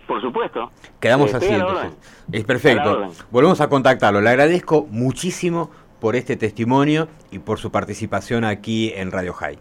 Por 0.08 0.20
supuesto. 0.20 0.70
Quedamos 0.98 1.34
así 1.34 1.46
entonces. 1.46 1.92
Es 2.32 2.44
perfecto. 2.44 3.10
Volvemos 3.30 3.60
a 3.60 3.68
contactarlo. 3.68 4.20
Le 4.20 4.30
agradezco 4.30 4.86
muchísimo 4.90 5.70
por 6.00 6.16
este 6.16 6.36
testimonio 6.36 7.08
y 7.30 7.38
por 7.38 7.58
su 7.58 7.70
participación 7.70 8.44
aquí 8.44 8.92
en 8.94 9.12
Radio 9.12 9.32
High. 9.34 9.58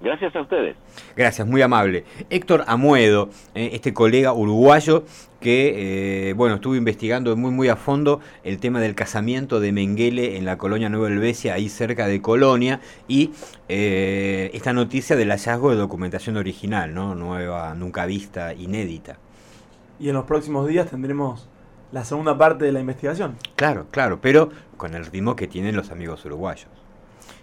Gracias 0.00 0.36
a 0.36 0.42
ustedes. 0.42 0.76
Gracias, 1.16 1.46
muy 1.46 1.62
amable. 1.62 2.04
Héctor 2.28 2.64
Amuedo, 2.66 3.30
eh, 3.54 3.70
este 3.72 3.94
colega 3.94 4.34
uruguayo 4.34 5.04
que, 5.40 6.30
eh, 6.30 6.32
bueno, 6.34 6.56
estuvo 6.56 6.76
investigando 6.76 7.34
muy, 7.36 7.50
muy 7.50 7.68
a 7.68 7.76
fondo 7.76 8.20
el 8.44 8.58
tema 8.58 8.80
del 8.80 8.94
casamiento 8.94 9.58
de 9.58 9.72
Menguele 9.72 10.36
en 10.36 10.44
la 10.44 10.58
colonia 10.58 10.88
Nueva 10.90 11.08
Helvecia, 11.08 11.54
ahí 11.54 11.68
cerca 11.68 12.06
de 12.06 12.20
Colonia, 12.20 12.80
y 13.08 13.30
eh, 13.68 14.50
esta 14.52 14.72
noticia 14.72 15.16
del 15.16 15.30
hallazgo 15.30 15.70
de 15.70 15.76
documentación 15.76 16.36
original, 16.36 16.92
¿no? 16.92 17.14
Nueva, 17.14 17.74
nunca 17.74 18.04
vista, 18.04 18.52
inédita. 18.52 19.16
Y 19.98 20.08
en 20.08 20.14
los 20.14 20.24
próximos 20.24 20.68
días 20.68 20.90
tendremos 20.90 21.48
la 21.92 22.04
segunda 22.04 22.36
parte 22.36 22.66
de 22.66 22.72
la 22.72 22.80
investigación. 22.80 23.36
Claro, 23.54 23.86
claro, 23.90 24.20
pero 24.20 24.50
con 24.76 24.94
el 24.94 25.06
ritmo 25.06 25.36
que 25.36 25.46
tienen 25.46 25.74
los 25.74 25.90
amigos 25.90 26.24
uruguayos. 26.26 26.75